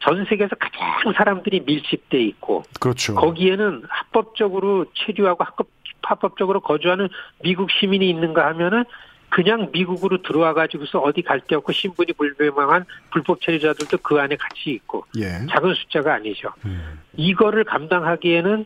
전 0.02 0.26
세계에서 0.30 0.56
가장 0.56 1.14
사람들이 1.14 1.62
밀집돼 1.66 2.22
있고 2.24 2.64
그렇죠. 2.80 3.16
거기에는 3.16 3.84
합법적으로 3.90 4.86
체류하고 4.94 5.44
합법, 5.44 5.68
합법적으로 6.04 6.62
거주하는 6.62 7.10
미국 7.44 7.70
시민이 7.70 8.10
있는가 8.10 8.46
하면은 8.48 8.86
그냥 9.30 9.70
미국으로 9.72 10.22
들어와 10.24 10.54
가지고서 10.54 11.00
어디 11.00 11.22
갈 11.22 11.40
데 11.42 11.56
없고 11.56 11.72
신분이 11.74 12.14
불명한 12.14 12.86
불법 13.12 13.42
체류자들도 13.42 13.98
그 14.02 14.20
안에 14.20 14.36
같이 14.38 14.72
있고 14.72 15.06
예. 15.18 15.46
작은 15.50 15.74
숫자가 15.76 16.14
아니죠. 16.16 16.50
음. 16.66 17.00
이거를 17.16 17.64
감당하기에는 17.66 18.66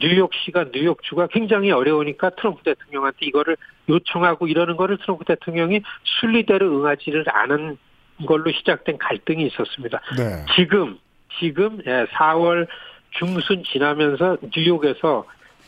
뉴욕시가 0.00 0.66
뉴욕주가 0.72 1.26
굉장히 1.28 1.70
어려우니까 1.70 2.30
트럼프 2.30 2.62
대통령한테 2.62 3.26
이거를 3.26 3.56
요청하고 3.88 4.46
이러는 4.46 4.76
거를 4.76 4.98
트럼프 4.98 5.24
대통령이 5.24 5.82
순리대로 6.20 6.66
응하지를 6.66 7.24
않은 7.28 7.78
걸로 8.26 8.50
시작된 8.50 8.98
갈등이 8.98 9.46
있었습니다. 9.46 10.00
네. 10.16 10.44
지금 10.56 10.98
지금 11.38 11.78
4월 11.78 12.62
예, 12.62 12.66
중순 13.10 13.62
지나면서 13.64 14.38
뉴욕에서 14.54 15.24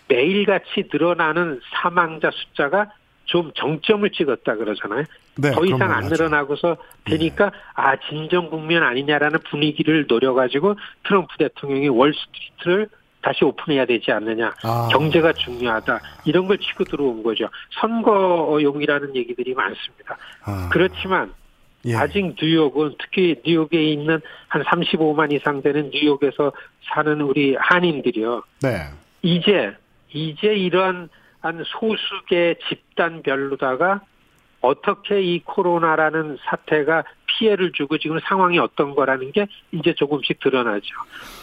매일같이 0.08 0.88
늘어나는 0.92 1.60
사망자 1.72 2.30
숫자가 2.30 2.92
좀 3.24 3.52
정점을 3.54 4.10
찍었다 4.10 4.56
그러잖아요. 4.56 5.04
네, 5.36 5.52
더 5.52 5.64
이상 5.64 5.92
안 5.92 6.06
늘어나고서 6.06 6.76
되니까 7.04 7.50
네. 7.50 7.58
아 7.74 7.96
진정 8.08 8.50
국면 8.50 8.82
아니냐라는 8.82 9.38
분위기를 9.48 10.06
노려가지고 10.08 10.74
트럼프 11.04 11.36
대통령이 11.38 11.88
월스트리트를 11.88 12.88
다시 13.22 13.44
오픈해야 13.44 13.86
되지 13.86 14.10
않느냐. 14.12 14.52
아. 14.62 14.88
경제가 14.92 15.32
중요하다. 15.32 16.00
이런 16.24 16.46
걸 16.46 16.58
치고 16.58 16.84
들어온 16.84 17.22
거죠. 17.22 17.48
선거용이라는 17.80 19.16
얘기들이 19.16 19.54
많습니다. 19.54 20.16
아. 20.44 20.68
그렇지만 20.72 21.32
예. 21.86 21.94
아직 21.94 22.34
뉴욕은 22.40 22.96
특히 22.98 23.36
뉴욕에 23.44 23.82
있는 23.82 24.20
한 24.48 24.62
35만 24.62 25.32
이상 25.32 25.62
되는 25.62 25.90
뉴욕에서 25.90 26.52
사는 26.92 27.20
우리 27.20 27.56
한인들이요. 27.56 28.42
네. 28.62 28.88
이제 29.22 29.74
이제 30.12 30.48
이러한 30.48 31.08
한 31.40 31.64
소수의 31.64 32.56
집단별로다가 32.68 34.02
어떻게 34.60 35.22
이 35.22 35.42
코로나라는 35.44 36.38
사태가 36.44 37.04
피해를 37.26 37.72
주고 37.72 37.98
지금 37.98 38.18
상황이 38.20 38.58
어떤 38.58 38.94
거라는 38.94 39.32
게 39.32 39.46
이제 39.72 39.94
조금씩 39.94 40.40
드러나죠. 40.40 40.86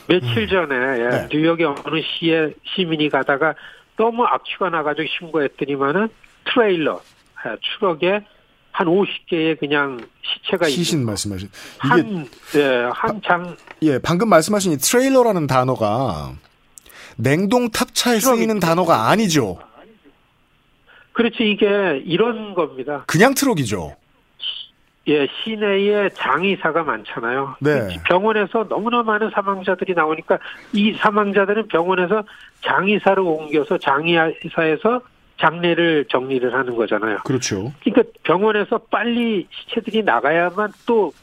며칠 0.08 0.44
음. 0.44 0.48
전에 0.48 0.76
예, 0.76 1.10
네. 1.10 1.28
뉴욕의 1.32 1.66
어느 1.66 2.02
시에 2.02 2.54
시민이 2.76 3.10
가다가 3.10 3.56
너무 3.96 4.24
악취가 4.24 4.70
나가지고 4.70 5.08
신고했더니만은 5.20 6.10
트레일러 6.46 7.02
예, 7.46 7.56
추럭에 7.62 8.24
한 8.72 8.88
50개의 8.88 9.60
그냥 9.60 10.00
시체가 10.22 10.68
시신 10.68 11.04
말씀하신 11.04 11.50
한, 11.80 12.28
예, 12.56 12.90
한 12.94 13.22
장. 13.24 13.58
예, 13.82 13.98
방금 13.98 14.30
말씀하신 14.30 14.74
이 14.74 14.78
트레일러라는 14.78 15.48
단어가 15.48 16.34
냉동 17.16 17.72
탑차에 17.72 18.20
쓰이는 18.20 18.60
단어가 18.60 19.10
아니죠. 19.10 19.58
그렇지 21.18 21.50
이게 21.50 22.00
이런 22.06 22.54
겁니다. 22.54 23.04
그냥 23.08 23.34
트럭이죠. 23.34 23.96
예, 25.08 25.28
시내에 25.28 26.10
장의사가 26.10 26.84
많잖아요. 26.84 27.56
네. 27.60 27.98
병원에서 28.08 28.68
너무나 28.68 29.02
많은 29.02 29.32
사망자들이 29.32 29.96
나오니까 29.96 30.38
이 30.74 30.94
사망자들은 30.94 31.70
병원에서 31.70 32.24
장의사로 32.62 33.26
옮겨서 33.26 33.80
장의사에서 33.80 35.02
장례를 35.40 36.06
정리를 36.08 36.54
하는 36.54 36.76
거잖아요. 36.76 37.18
그렇죠. 37.24 37.74
그러니까 37.84 38.04
병원에서 38.22 38.78
빨리 38.78 39.48
시체들이 39.50 40.04
나가야만 40.04 40.72
또 40.86 41.14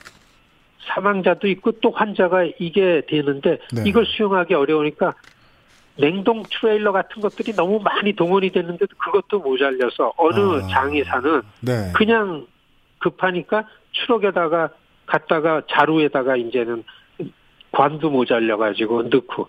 사망자도 0.87 1.47
있고 1.49 1.71
또 1.81 1.93
환자가 1.93 2.47
이게 2.59 3.03
되는데 3.07 3.59
네. 3.73 3.85
이걸 3.87 4.07
수용하기 4.07 4.55
어려우니까 4.55 5.15
냉동 5.97 6.43
트레일러 6.51 6.93
같은 6.93 7.23
것들이 7.23 7.53
너무 7.53 7.79
많이 7.81 8.13
동원이 8.13 8.51
됐는데도 8.51 8.97
그것도 8.97 9.41
모자려서 9.41 10.13
어느 10.17 10.63
아. 10.63 10.67
장의사는 10.69 11.43
네. 11.61 11.93
그냥 11.95 12.47
급하니까 12.99 13.67
추럭에다가 13.93 14.71
갖다가 15.07 15.63
자루에다가 15.71 16.37
이제는 16.37 16.85
관도 17.71 18.11
모자려 18.11 18.57
가지고 18.57 19.03
넣고 19.03 19.49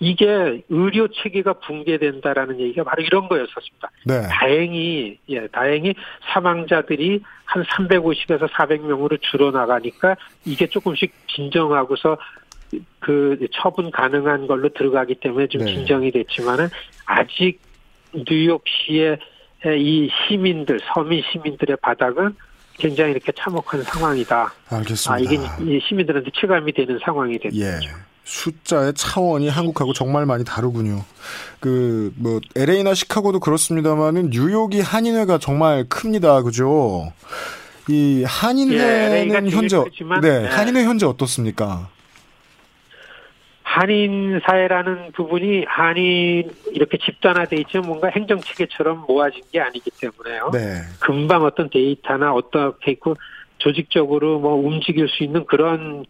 이게 0.00 0.62
의료 0.68 1.08
체계가 1.08 1.54
붕괴된다라는 1.54 2.60
얘기가 2.60 2.84
바로 2.84 3.02
이런 3.02 3.28
거였었습니다. 3.28 3.90
네. 4.06 4.22
다행히 4.28 5.18
예, 5.28 5.46
다행히 5.48 5.94
사망자들이 6.32 7.22
한 7.44 7.62
350에서 7.62 8.48
400명으로 8.50 9.20
줄어나가니까 9.22 10.16
이게 10.44 10.66
조금씩 10.66 11.14
진정하고서 11.28 12.18
그 13.00 13.38
처분 13.52 13.90
가능한 13.90 14.46
걸로 14.46 14.68
들어가기 14.70 15.16
때문에 15.16 15.46
좀 15.48 15.64
네. 15.64 15.74
진정이 15.74 16.10
됐지만은 16.10 16.68
아직 17.06 17.60
뉴욕시의 18.14 19.18
이 19.78 20.10
시민들, 20.28 20.80
서민 20.92 21.22
시민들의 21.32 21.76
바닥은 21.82 22.34
굉장히 22.78 23.12
이렇게 23.12 23.32
참혹한 23.32 23.82
상황이다. 23.82 24.52
알겠습니다. 24.68 25.14
아, 25.14 25.18
이게 25.18 25.80
시민들한테 25.88 26.30
체감이 26.34 26.72
되는 26.72 26.98
상황이 27.04 27.38
됐죠. 27.38 27.56
예. 27.60 27.78
숫자의 28.24 28.94
차원이 28.94 29.48
한국하고 29.48 29.92
정말 29.92 30.26
많이 30.26 30.44
다르군요. 30.44 31.04
그, 31.60 32.12
뭐, 32.16 32.40
LA나 32.56 32.94
시카고도 32.94 33.38
그렇습니다만은 33.40 34.30
뉴욕이 34.30 34.80
한인회가 34.80 35.38
정말 35.38 35.84
큽니다. 35.88 36.42
그죠? 36.42 37.12
이 37.88 38.24
한인회는 38.26 39.46
예, 39.46 39.50
현재, 39.50 39.76
네, 40.22 40.40
네, 40.40 40.46
한인회 40.46 40.84
현재 40.84 41.04
어떻습니까? 41.04 41.90
한인 43.74 44.40
사회라는 44.46 45.10
부분이 45.16 45.64
한인 45.66 46.48
이렇게 46.70 46.96
집단화돼 46.96 47.56
있지 47.56 47.78
뭔가 47.78 48.06
행정 48.06 48.38
체계처럼 48.38 49.04
모아진 49.08 49.42
게 49.50 49.60
아니기 49.60 49.90
때문에요. 50.00 50.50
네. 50.52 50.82
금방 51.00 51.42
어떤 51.42 51.68
데이터나 51.68 52.32
어떻게 52.32 52.92
있고 52.92 53.16
조직적으로 53.58 54.38
뭐 54.38 54.54
움직일 54.54 55.08
수 55.08 55.24
있는 55.24 55.44
그런 55.46 56.06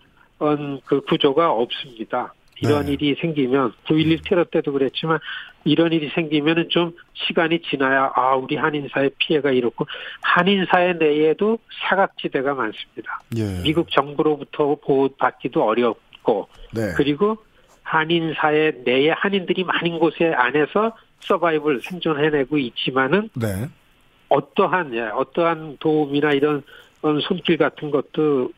그 0.84 1.00
구조가 1.08 1.52
없습니다. 1.52 2.34
이런 2.60 2.84
네. 2.84 2.92
일이 2.92 3.16
생기면 3.18 3.72
9.11 3.86 4.28
테러 4.28 4.44
때도 4.44 4.72
그랬지만 4.72 5.18
이런 5.64 5.90
일이 5.94 6.10
생기면은 6.14 6.68
좀 6.68 6.92
시간이 7.14 7.62
지나야 7.62 8.12
아 8.14 8.34
우리 8.36 8.56
한인 8.56 8.88
사회 8.92 9.08
피해가 9.16 9.52
이렇고 9.52 9.86
한인 10.20 10.66
사회 10.70 10.92
내에도 10.92 11.58
사각지대가 11.88 12.52
많습니다. 12.52 13.20
예. 13.38 13.62
미국 13.62 13.90
정부로부터 13.90 14.76
보호받기도 14.84 15.64
어렵고 15.64 16.48
네. 16.74 16.92
그리고 16.94 17.38
한인 17.84 18.34
사회 18.36 18.72
내에 18.84 19.10
한인들이 19.10 19.62
많은 19.62 19.98
곳에 20.00 20.32
안에서 20.34 20.96
서바이벌 21.20 21.80
생존해내고 21.82 22.58
있지만은 22.58 23.30
네. 23.34 23.68
어떠한 24.28 24.94
예, 24.94 25.02
어떠한 25.02 25.76
도움이나 25.78 26.32
이런 26.32 26.62
손길 27.22 27.56
같은 27.56 27.90
것도 27.90 28.50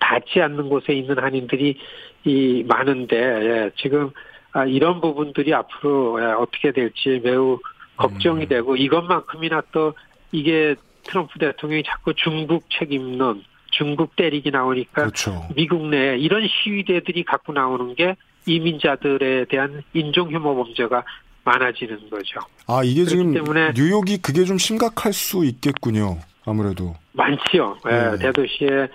닿지 0.00 0.40
않는 0.40 0.68
곳에 0.68 0.94
있는 0.94 1.18
한인들이 1.18 1.78
이 2.24 2.64
많은데 2.66 3.16
예, 3.16 3.70
지금 3.76 4.10
아, 4.52 4.64
이런 4.64 5.00
부분들이 5.00 5.54
앞으로 5.54 6.20
예, 6.22 6.26
어떻게 6.32 6.72
될지 6.72 7.20
매우 7.22 7.58
걱정이 7.96 8.44
음. 8.44 8.48
되고 8.48 8.76
이것만큼이나 8.76 9.62
또 9.72 9.94
이게 10.32 10.74
트럼프 11.04 11.38
대통령이 11.38 11.82
자꾸 11.84 12.14
중국 12.14 12.64
책임론, 12.70 13.44
중국 13.70 14.16
때리기 14.16 14.50
나오니까 14.50 15.02
그렇죠. 15.02 15.46
미국 15.54 15.86
내 15.86 16.16
이런 16.16 16.46
시위대들이 16.48 17.24
갖고 17.24 17.52
나오는 17.52 17.94
게 17.94 18.16
이민자들에 18.46 19.46
대한 19.46 19.82
인종 19.92 20.30
혐오 20.30 20.54
범죄가 20.54 21.04
많아지는 21.44 22.10
거죠. 22.10 22.40
아 22.66 22.82
이게 22.82 23.04
지금 23.04 23.34
때문에 23.34 23.72
뉴욕이 23.76 24.18
그게 24.22 24.44
좀 24.44 24.58
심각할 24.58 25.12
수 25.12 25.44
있겠군요. 25.44 26.18
아무래도 26.44 26.94
많지요. 27.12 27.76
네. 27.84 28.10
네. 28.12 28.18
대도시에 28.18 28.88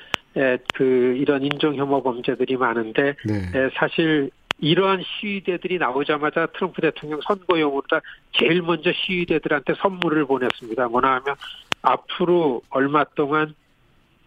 그 0.74 1.16
이런 1.18 1.44
인종 1.44 1.76
혐오 1.76 2.02
범죄들이 2.02 2.58
많은데 2.58 3.16
네. 3.26 3.52
사실 3.76 4.32
이러한 4.60 5.04
시위대들이 5.04 5.78
나오자마자 5.80 6.48
트럼프 6.54 6.82
대통령 6.82 7.20
선거용으로 7.26 7.84
다 7.90 8.00
제일 8.34 8.62
먼저 8.62 8.92
시위대들한테 8.94 9.74
선물을 9.82 10.26
보냈습니다. 10.26 10.88
뭐나 10.88 11.16
하면 11.16 11.36
앞으로 11.82 12.62
얼마 12.70 13.04
동안 13.04 13.56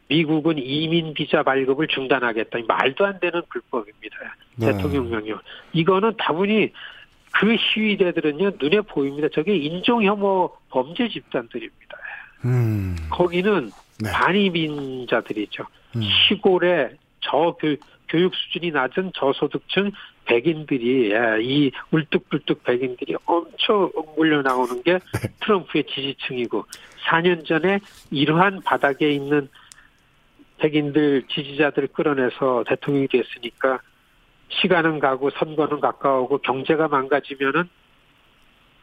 미국은 0.08 0.58
이민 0.58 1.14
비자 1.14 1.42
발급을 1.42 1.88
중단하겠다. 1.88 2.58
말도 2.66 3.06
안 3.06 3.18
되는 3.20 3.42
불법입니다. 3.48 4.16
네. 4.56 4.72
대통령 4.72 5.10
명령. 5.10 5.38
이거는 5.72 6.12
다분히 6.18 6.72
그 7.32 7.56
시위대들은요 7.56 8.52
눈에 8.60 8.80
보입니다. 8.82 9.28
저게 9.32 9.56
인종 9.56 10.04
혐오 10.04 10.50
범죄 10.70 11.08
집단들입니다. 11.08 11.98
음. 12.44 12.96
거기는 13.10 13.70
네. 14.00 14.10
반이민자들이죠. 14.12 15.64
음. 15.96 16.02
시골에 16.28 16.90
저 17.20 17.56
교 17.58 17.76
교육 18.08 18.34
수준이 18.34 18.70
낮은 18.70 19.12
저소득층 19.14 19.90
백인들이 20.26 21.10
예, 21.12 21.38
이 21.42 21.70
울뚝불뚝 21.90 22.62
백인들이 22.62 23.14
엄청 23.24 23.90
몰려 24.16 24.42
나오는 24.42 24.82
게 24.82 24.92
네. 24.94 25.28
트럼프의 25.40 25.84
지지층이고 25.84 26.64
4년 27.06 27.44
전에 27.46 27.80
이러한 28.10 28.60
바닥에 28.64 29.10
있는 29.10 29.48
백인들 30.58 31.24
지지자들을 31.30 31.88
끌어내서 31.88 32.64
대통령이 32.68 33.08
됐으니까 33.08 33.80
시간은 34.48 35.00
가고 35.00 35.30
선거는 35.30 35.80
가까우고 35.80 36.38
경제가 36.38 36.88
망가지면은 36.88 37.68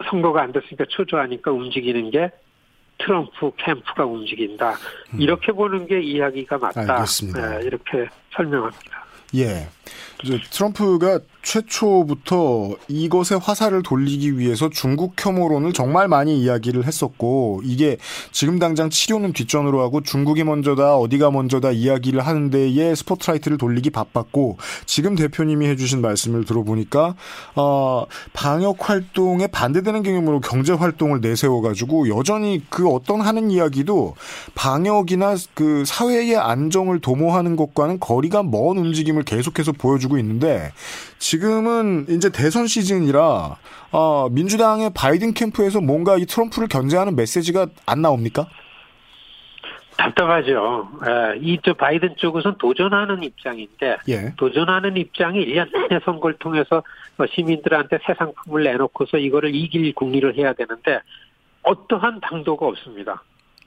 선거가 0.09 0.41
안 0.41 0.51
됐으니까 0.51 0.85
초조하니까 0.89 1.51
움직이는 1.51 2.09
게 2.11 2.31
트럼프 2.97 3.51
캠프가 3.57 4.05
움직인다. 4.05 4.75
음. 5.13 5.21
이렇게 5.21 5.51
보는 5.51 5.87
게 5.87 6.01
이야기가 6.01 6.57
맞다. 6.57 6.81
알겠습니다. 6.81 7.59
네, 7.59 7.65
이렇게 7.65 8.07
설명합니다. 8.35 9.05
예. 9.35 9.67
이제 10.23 10.39
트럼프가 10.51 11.19
최초부터 11.43 12.75
이것에 12.87 13.35
화살을 13.35 13.81
돌리기 13.83 14.37
위해서 14.37 14.69
중국 14.69 15.13
혐오론을 15.17 15.73
정말 15.73 16.07
많이 16.07 16.39
이야기를 16.41 16.85
했었고 16.85 17.61
이게 17.63 17.97
지금 18.31 18.59
당장 18.59 18.89
치료는 18.89 19.33
뒷전으로 19.33 19.81
하고 19.81 20.01
중국이 20.01 20.43
먼저다 20.43 20.97
어디가 20.97 21.31
먼저다 21.31 21.71
이야기를 21.71 22.21
하는 22.21 22.49
데에 22.51 22.93
스포트라이트를 22.93 23.57
돌리기 23.57 23.89
바빴고 23.89 24.57
지금 24.85 25.15
대표님이 25.15 25.67
해주신 25.67 26.01
말씀을 26.01 26.45
들어보니까 26.45 27.15
어, 27.55 28.05
방역 28.33 28.89
활동에 28.89 29.47
반대되는 29.47 30.03
개념으로 30.03 30.41
경제 30.41 30.73
활동을 30.73 31.21
내세워 31.21 31.61
가지고 31.61 32.09
여전히 32.09 32.61
그 32.69 32.87
어떤 32.89 33.21
하는 33.21 33.49
이야기도 33.49 34.15
방역이나 34.53 35.35
그 35.53 35.83
사회의 35.85 36.37
안정을 36.37 36.99
도모하는 36.99 37.55
것과는 37.55 37.99
거리가 37.99 38.43
먼 38.43 38.77
움직임을 38.77 39.23
계속해서 39.23 39.71
보여주고 39.71 40.10
있는데 40.19 40.71
지금은 41.19 42.05
이제 42.09 42.29
대선 42.29 42.67
시즌이라 42.67 43.57
어, 43.91 44.29
민주당의 44.29 44.91
바이든 44.93 45.33
캠프에서 45.33 45.81
뭔가 45.81 46.17
이 46.17 46.25
트럼프를 46.25 46.67
견제하는 46.67 47.15
메시지가 47.15 47.67
안 47.85 48.01
나옵니까? 48.01 48.47
답답하죠. 49.97 50.89
예, 51.05 51.39
이저 51.39 51.73
바이든 51.73 52.15
쪽에서는 52.15 52.57
도전하는 52.57 53.21
입장인데 53.21 53.97
예. 54.09 54.33
도전하는 54.35 54.97
입장이 54.97 55.45
1년 55.45 55.71
내내 55.71 55.99
선거를 56.03 56.37
통해서 56.39 56.81
뭐 57.17 57.27
시민들한테 57.27 57.99
새 58.05 58.13
상품을 58.15 58.63
내놓고서 58.63 59.17
이거를 59.17 59.53
이길 59.53 59.93
국리를 59.93 60.35
해야 60.37 60.53
되는데 60.53 61.01
어떠한 61.63 62.21
당도가 62.21 62.65
없습니다. 62.65 63.21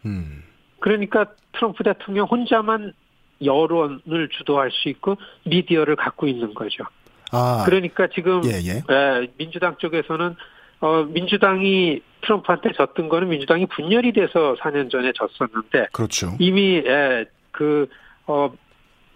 음. 0.04 0.42
그러니까 0.80 1.26
트럼프 1.52 1.84
대통령 1.84 2.26
혼자만 2.26 2.92
여론을 3.42 4.28
주도할 4.30 4.70
수 4.72 4.88
있고 4.88 5.16
미디어를 5.44 5.96
갖고 5.96 6.26
있는 6.26 6.54
거죠. 6.54 6.84
아. 7.32 7.64
그러니까 7.66 8.06
지금 8.14 8.42
예, 8.44 8.60
예. 8.64 8.82
예, 8.90 9.26
민주당 9.36 9.76
쪽에서는 9.78 10.36
어, 10.80 11.02
민주당이 11.04 12.00
트럼프한테 12.22 12.72
졌던 12.72 13.08
거는 13.08 13.28
민주당이 13.28 13.66
분열이 13.66 14.12
돼서 14.12 14.54
4년 14.60 14.90
전에 14.90 15.12
졌었는데 15.12 15.88
그렇죠. 15.92 16.36
이미 16.38 16.82
예, 16.86 17.24
그 17.50 17.88
어, 18.26 18.52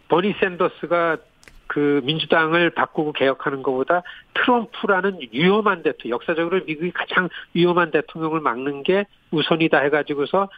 버니 0.08 0.34
샌더스가 0.40 1.18
그 1.68 2.00
민주당을 2.04 2.70
바꾸고 2.70 3.12
개혁하는 3.12 3.62
것보다 3.62 4.02
트럼프라는 4.34 5.18
위험한 5.32 5.82
대통령, 5.82 6.16
역사적으로 6.16 6.64
미국이 6.64 6.90
가장 6.90 7.28
위험한 7.52 7.90
대통령을 7.90 8.40
막는 8.40 8.82
게 8.82 9.04
우선이다 9.30 9.78
해가지고서 9.78 10.48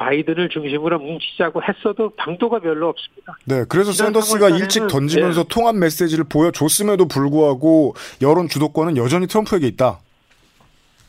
바이든을 0.00 0.48
중심으로 0.48 0.98
뭉치자고 0.98 1.60
했어도 1.62 2.08
방도가 2.16 2.60
별로 2.60 2.88
없습니다. 2.88 3.36
네, 3.44 3.64
그래서 3.68 3.92
샌더스가 3.92 4.48
일찍 4.48 4.86
던지면서 4.88 5.42
네. 5.42 5.48
통합 5.50 5.76
메시지를 5.76 6.24
보여줬음에도 6.24 7.06
불구하고 7.06 7.94
여론 8.22 8.48
주도권은 8.48 8.96
여전히 8.96 9.26
트럼프에게 9.26 9.66
있다. 9.66 9.98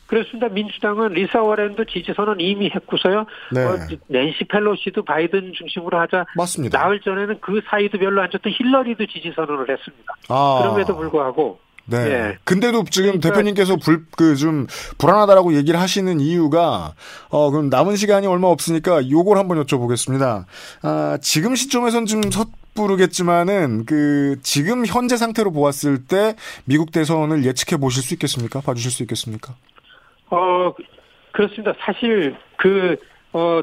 그렇습니다. 0.08 0.46
민주당은 0.50 1.14
리사 1.14 1.40
워렌도 1.40 1.86
지지 1.86 2.12
선언 2.14 2.38
이미 2.38 2.68
했고서요. 2.68 3.24
네. 3.50 3.64
어, 3.64 3.78
낸시 4.08 4.44
펠로시도 4.44 5.06
바이든 5.06 5.54
중심으로 5.54 5.98
하자. 6.00 6.26
맞습니다. 6.36 6.78
나흘 6.78 7.00
전에는 7.00 7.38
그 7.40 7.62
사이도 7.66 7.96
별로 7.96 8.20
안 8.20 8.28
좋던 8.28 8.52
힐러리도 8.52 9.06
지지 9.06 9.32
선언을 9.34 9.70
했습니다. 9.70 10.14
아. 10.28 10.58
그럼에도 10.60 10.94
불구하고 10.94 11.58
네. 11.84 11.98
예. 11.98 12.38
근데도 12.44 12.84
지금 12.90 13.18
그러니까 13.18 13.30
대표님께서 13.30 13.76
불, 13.76 14.06
그, 14.16 14.36
좀, 14.36 14.66
불안하다라고 14.98 15.54
얘기를 15.54 15.80
하시는 15.80 16.20
이유가, 16.20 16.94
어, 17.28 17.50
그럼 17.50 17.68
남은 17.68 17.96
시간이 17.96 18.26
얼마 18.26 18.48
없으니까 18.48 19.10
요걸 19.10 19.36
한번 19.36 19.62
여쭤보겠습니다. 19.64 20.44
아, 20.82 21.18
지금 21.20 21.54
시점에선 21.54 22.06
좀 22.06 22.22
섣부르겠지만은, 22.30 23.84
그, 23.86 24.36
지금 24.42 24.86
현재 24.86 25.16
상태로 25.16 25.50
보았을 25.52 26.04
때, 26.04 26.36
미국 26.64 26.92
대선을 26.92 27.44
예측해 27.44 27.78
보실 27.80 28.02
수 28.02 28.14
있겠습니까? 28.14 28.60
봐주실 28.60 28.90
수 28.90 29.02
있겠습니까? 29.02 29.54
어, 30.30 30.72
그렇습니다. 31.32 31.74
사실, 31.80 32.36
그, 32.56 32.96
어, 33.32 33.60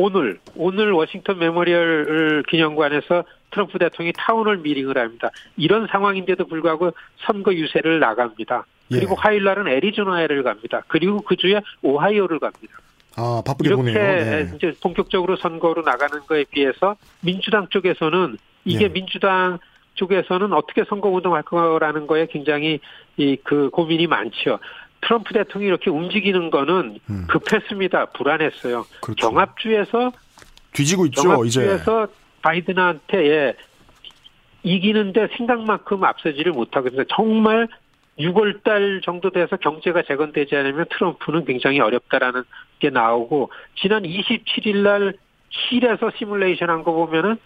오늘, 0.00 0.38
오늘 0.56 0.92
워싱턴 0.92 1.38
Memorial 1.38 2.44
기념관에서 2.48 3.24
트럼프 3.50 3.78
대통령이 3.78 4.14
town 4.16 4.37
hall 4.37 4.58
meeting을 4.58 4.96
합니다. 4.96 5.30
이런 5.58 5.86
상황인데도 5.88 6.46
불구하고 6.46 6.92
선거 7.26 7.52
유세를 7.52 8.00
나갑니다. 8.00 8.64
그리고 8.88 9.12
예. 9.12 9.16
화요일 9.18 9.44
날은 9.44 9.68
애리조나를 9.68 10.42
갑니다. 10.42 10.82
그리고 10.88 11.20
그 11.20 11.36
주에 11.36 11.60
오하이오를 11.82 12.38
갑니다. 12.38 12.74
아, 13.16 13.42
바쁘게 13.44 13.68
이렇게. 13.68 13.92
네. 13.92 14.52
이제 14.56 14.72
본격적으로 14.82 15.36
선거로 15.36 15.82
나가는 15.82 16.18
거에 16.26 16.44
비해서 16.50 16.96
민주당 17.20 17.66
쪽에서는 17.68 18.38
이게 18.64 18.84
예. 18.84 18.88
민주당 18.88 19.58
쪽에서는 19.96 20.52
어떻게 20.54 20.84
선거 20.84 21.10
운동할 21.10 21.42
거라는 21.42 22.06
거에 22.06 22.26
굉장히 22.26 22.80
이 23.18 23.36
그 23.44 23.68
고민이 23.70 24.06
많죠. 24.06 24.58
트럼프 25.02 25.32
대통령이 25.32 25.68
이렇게 25.68 25.90
움직이는 25.90 26.50
거는 26.50 26.98
음. 27.08 27.26
급했습니다. 27.28 28.06
불안했어요. 28.06 28.84
그렇죠. 29.00 29.28
경합주에서 29.30 30.12
뒤지고 30.72 31.06
있죠. 31.06 31.22
경합주에서 31.22 32.04
이제. 32.04 32.12
바이든한테 32.42 33.26
예, 33.30 33.54
이기는데 34.62 35.28
생각만큼 35.36 36.04
앞서지를 36.04 36.52
못하고 36.52 36.88
있습니다. 36.88 37.14
정말 37.14 37.68
6월 38.18 38.62
달 38.62 39.00
정도 39.02 39.30
돼서 39.30 39.56
경제가 39.56 40.02
재건되지 40.02 40.54
않으면 40.54 40.84
트럼프는 40.90 41.44
굉장히 41.46 41.80
어렵다라는 41.80 42.42
게 42.78 42.90
나오고 42.90 43.50
지난 43.80 44.02
27일 44.02 44.76
날 44.78 45.14
힐에서 45.50 46.10
시뮬레이션 46.18 46.68
한 46.70 46.82
거 46.84 46.92
보면은 46.92 47.36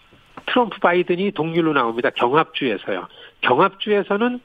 트럼프 0.47 0.79
바이든이 0.79 1.31
동률로 1.31 1.73
나옵니다. 1.73 2.09
경합주에서요. 2.11 3.07
경합주에서는 3.41 4.39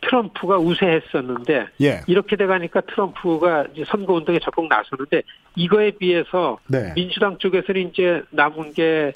트럼프가 0.00 0.58
우세했었는데 0.58 1.68
예. 1.82 2.00
이렇게 2.06 2.36
돼가니까 2.36 2.82
트럼프가 2.82 3.66
이제 3.74 3.84
선거 3.88 4.14
운동에 4.14 4.38
적극 4.38 4.68
나서는데 4.68 5.22
이거에 5.56 5.90
비해서 5.92 6.58
네. 6.68 6.92
민주당 6.94 7.38
쪽에서는 7.38 7.90
이제 7.90 8.22
남은 8.30 8.72
게 8.74 9.12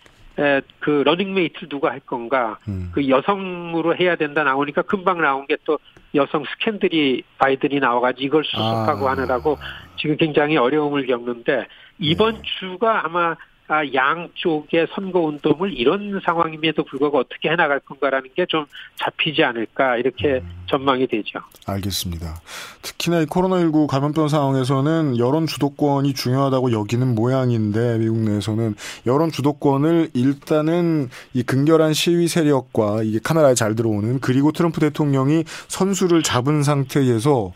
그 0.81 1.03
러닝메이트를 1.05 1.69
누가 1.69 1.91
할 1.91 2.01
건가 2.01 2.59
음. 2.69 2.91
그 2.93 3.09
여성으로 3.09 3.97
해야 3.97 4.17
된다 4.17 4.45
나오니까 4.45 4.83
금방 4.83 5.21
나온 5.21 5.47
게 5.47 5.57
또 5.65 5.79
여성 6.15 6.45
스캔들이 6.45 7.23
바이든이 7.39 7.79
나와가지고 7.79 8.25
이걸 8.25 8.45
수습하고 8.45 9.09
아. 9.09 9.13
하느라고 9.13 9.59
지금 9.97 10.17
굉장히 10.17 10.57
어려움을 10.57 11.07
겪는데 11.07 11.67
이번 11.99 12.35
네. 12.35 12.43
주가 12.59 13.05
아마 13.05 13.31
아, 13.31 13.37
양쪽의 13.93 14.87
선거 14.95 15.21
운동을 15.21 15.73
이런 15.73 16.21
상황임에도 16.25 16.85
불구하고 16.85 17.19
어떻게 17.19 17.49
해나갈 17.49 17.81
건가라는 17.81 18.31
게 18.37 18.43
좀 18.53 18.67
잡히지 18.97 19.43
않을까 19.43 19.97
이렇게 19.97 20.35
음. 20.35 20.63
전망이 20.67 21.07
되죠. 21.07 21.39
알겠습니다. 21.67 22.41
특히나 22.83 23.21
이 23.21 23.27
코로나19 23.27 23.87
감염병 23.87 24.29
상황에서는 24.29 25.19
여론 25.19 25.47
주도권이 25.47 26.13
중요하다고 26.13 26.73
여기는 26.73 27.15
모양인데 27.15 27.99
미국 27.99 28.19
내에서는 28.19 28.75
여론 29.07 29.31
주도권을 29.31 30.11
일단은 30.13 31.09
이 31.33 31.43
근결한 31.43 31.95
시위 31.95 32.29
세력과 32.29 33.03
이게 33.05 33.19
카메라에 33.23 33.55
잘 33.55 33.75
들어오는 33.75 34.21
그리고 34.21 34.53
트럼프 34.53 34.81
대통령이 34.81 35.45
선수를 35.69 36.23
잡은 36.23 36.63
상태에서 36.63 37.53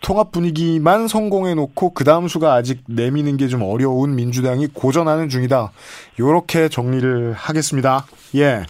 통합 0.00 0.32
분위기만 0.32 1.08
성공해 1.08 1.54
놓고 1.54 1.92
그 1.94 2.04
다음 2.04 2.28
수가 2.28 2.54
아직 2.54 2.82
내미는 2.88 3.36
게 3.36 3.48
좀 3.48 3.62
어려운 3.62 4.14
민주당이 4.14 4.68
고전하는 4.68 5.28
중이다. 5.28 5.72
요렇게 6.18 6.68
정리를 6.68 7.32
하겠습니다. 7.32 8.06
예. 8.36 8.64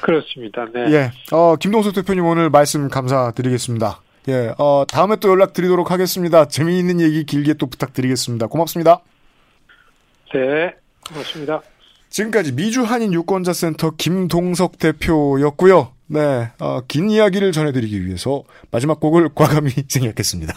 그렇습니다. 0.00 0.66
네. 0.72 0.92
예. 0.92 1.10
어, 1.32 1.56
김동석 1.56 1.94
대표님 1.94 2.24
오늘 2.24 2.48
말씀 2.50 2.88
감사드리겠습니다. 2.88 4.00
예. 4.28 4.54
어, 4.58 4.84
다음에 4.88 5.16
또 5.16 5.28
연락드리도록 5.28 5.90
하겠습니다. 5.90 6.46
재미있는 6.46 7.00
얘기 7.00 7.24
길게 7.24 7.54
또 7.54 7.66
부탁드리겠습니다. 7.66 8.46
고맙습니다. 8.46 9.00
네. 10.32 10.74
고맙습니다. 11.08 11.60
지금까지 12.10 12.52
미주 12.52 12.82
한인 12.84 13.12
유권자 13.12 13.52
센터 13.52 13.90
김동석 13.96 14.78
대표였고요. 14.78 15.92
네, 16.08 16.50
어, 16.58 16.80
긴 16.88 17.10
이야기를 17.10 17.52
전해드리기 17.52 18.06
위해서 18.06 18.42
마지막 18.70 18.98
곡을 18.98 19.30
과감히 19.34 19.70
생략했습니다. 19.88 20.54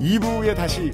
2부에 0.00 0.54
다시 0.56 0.92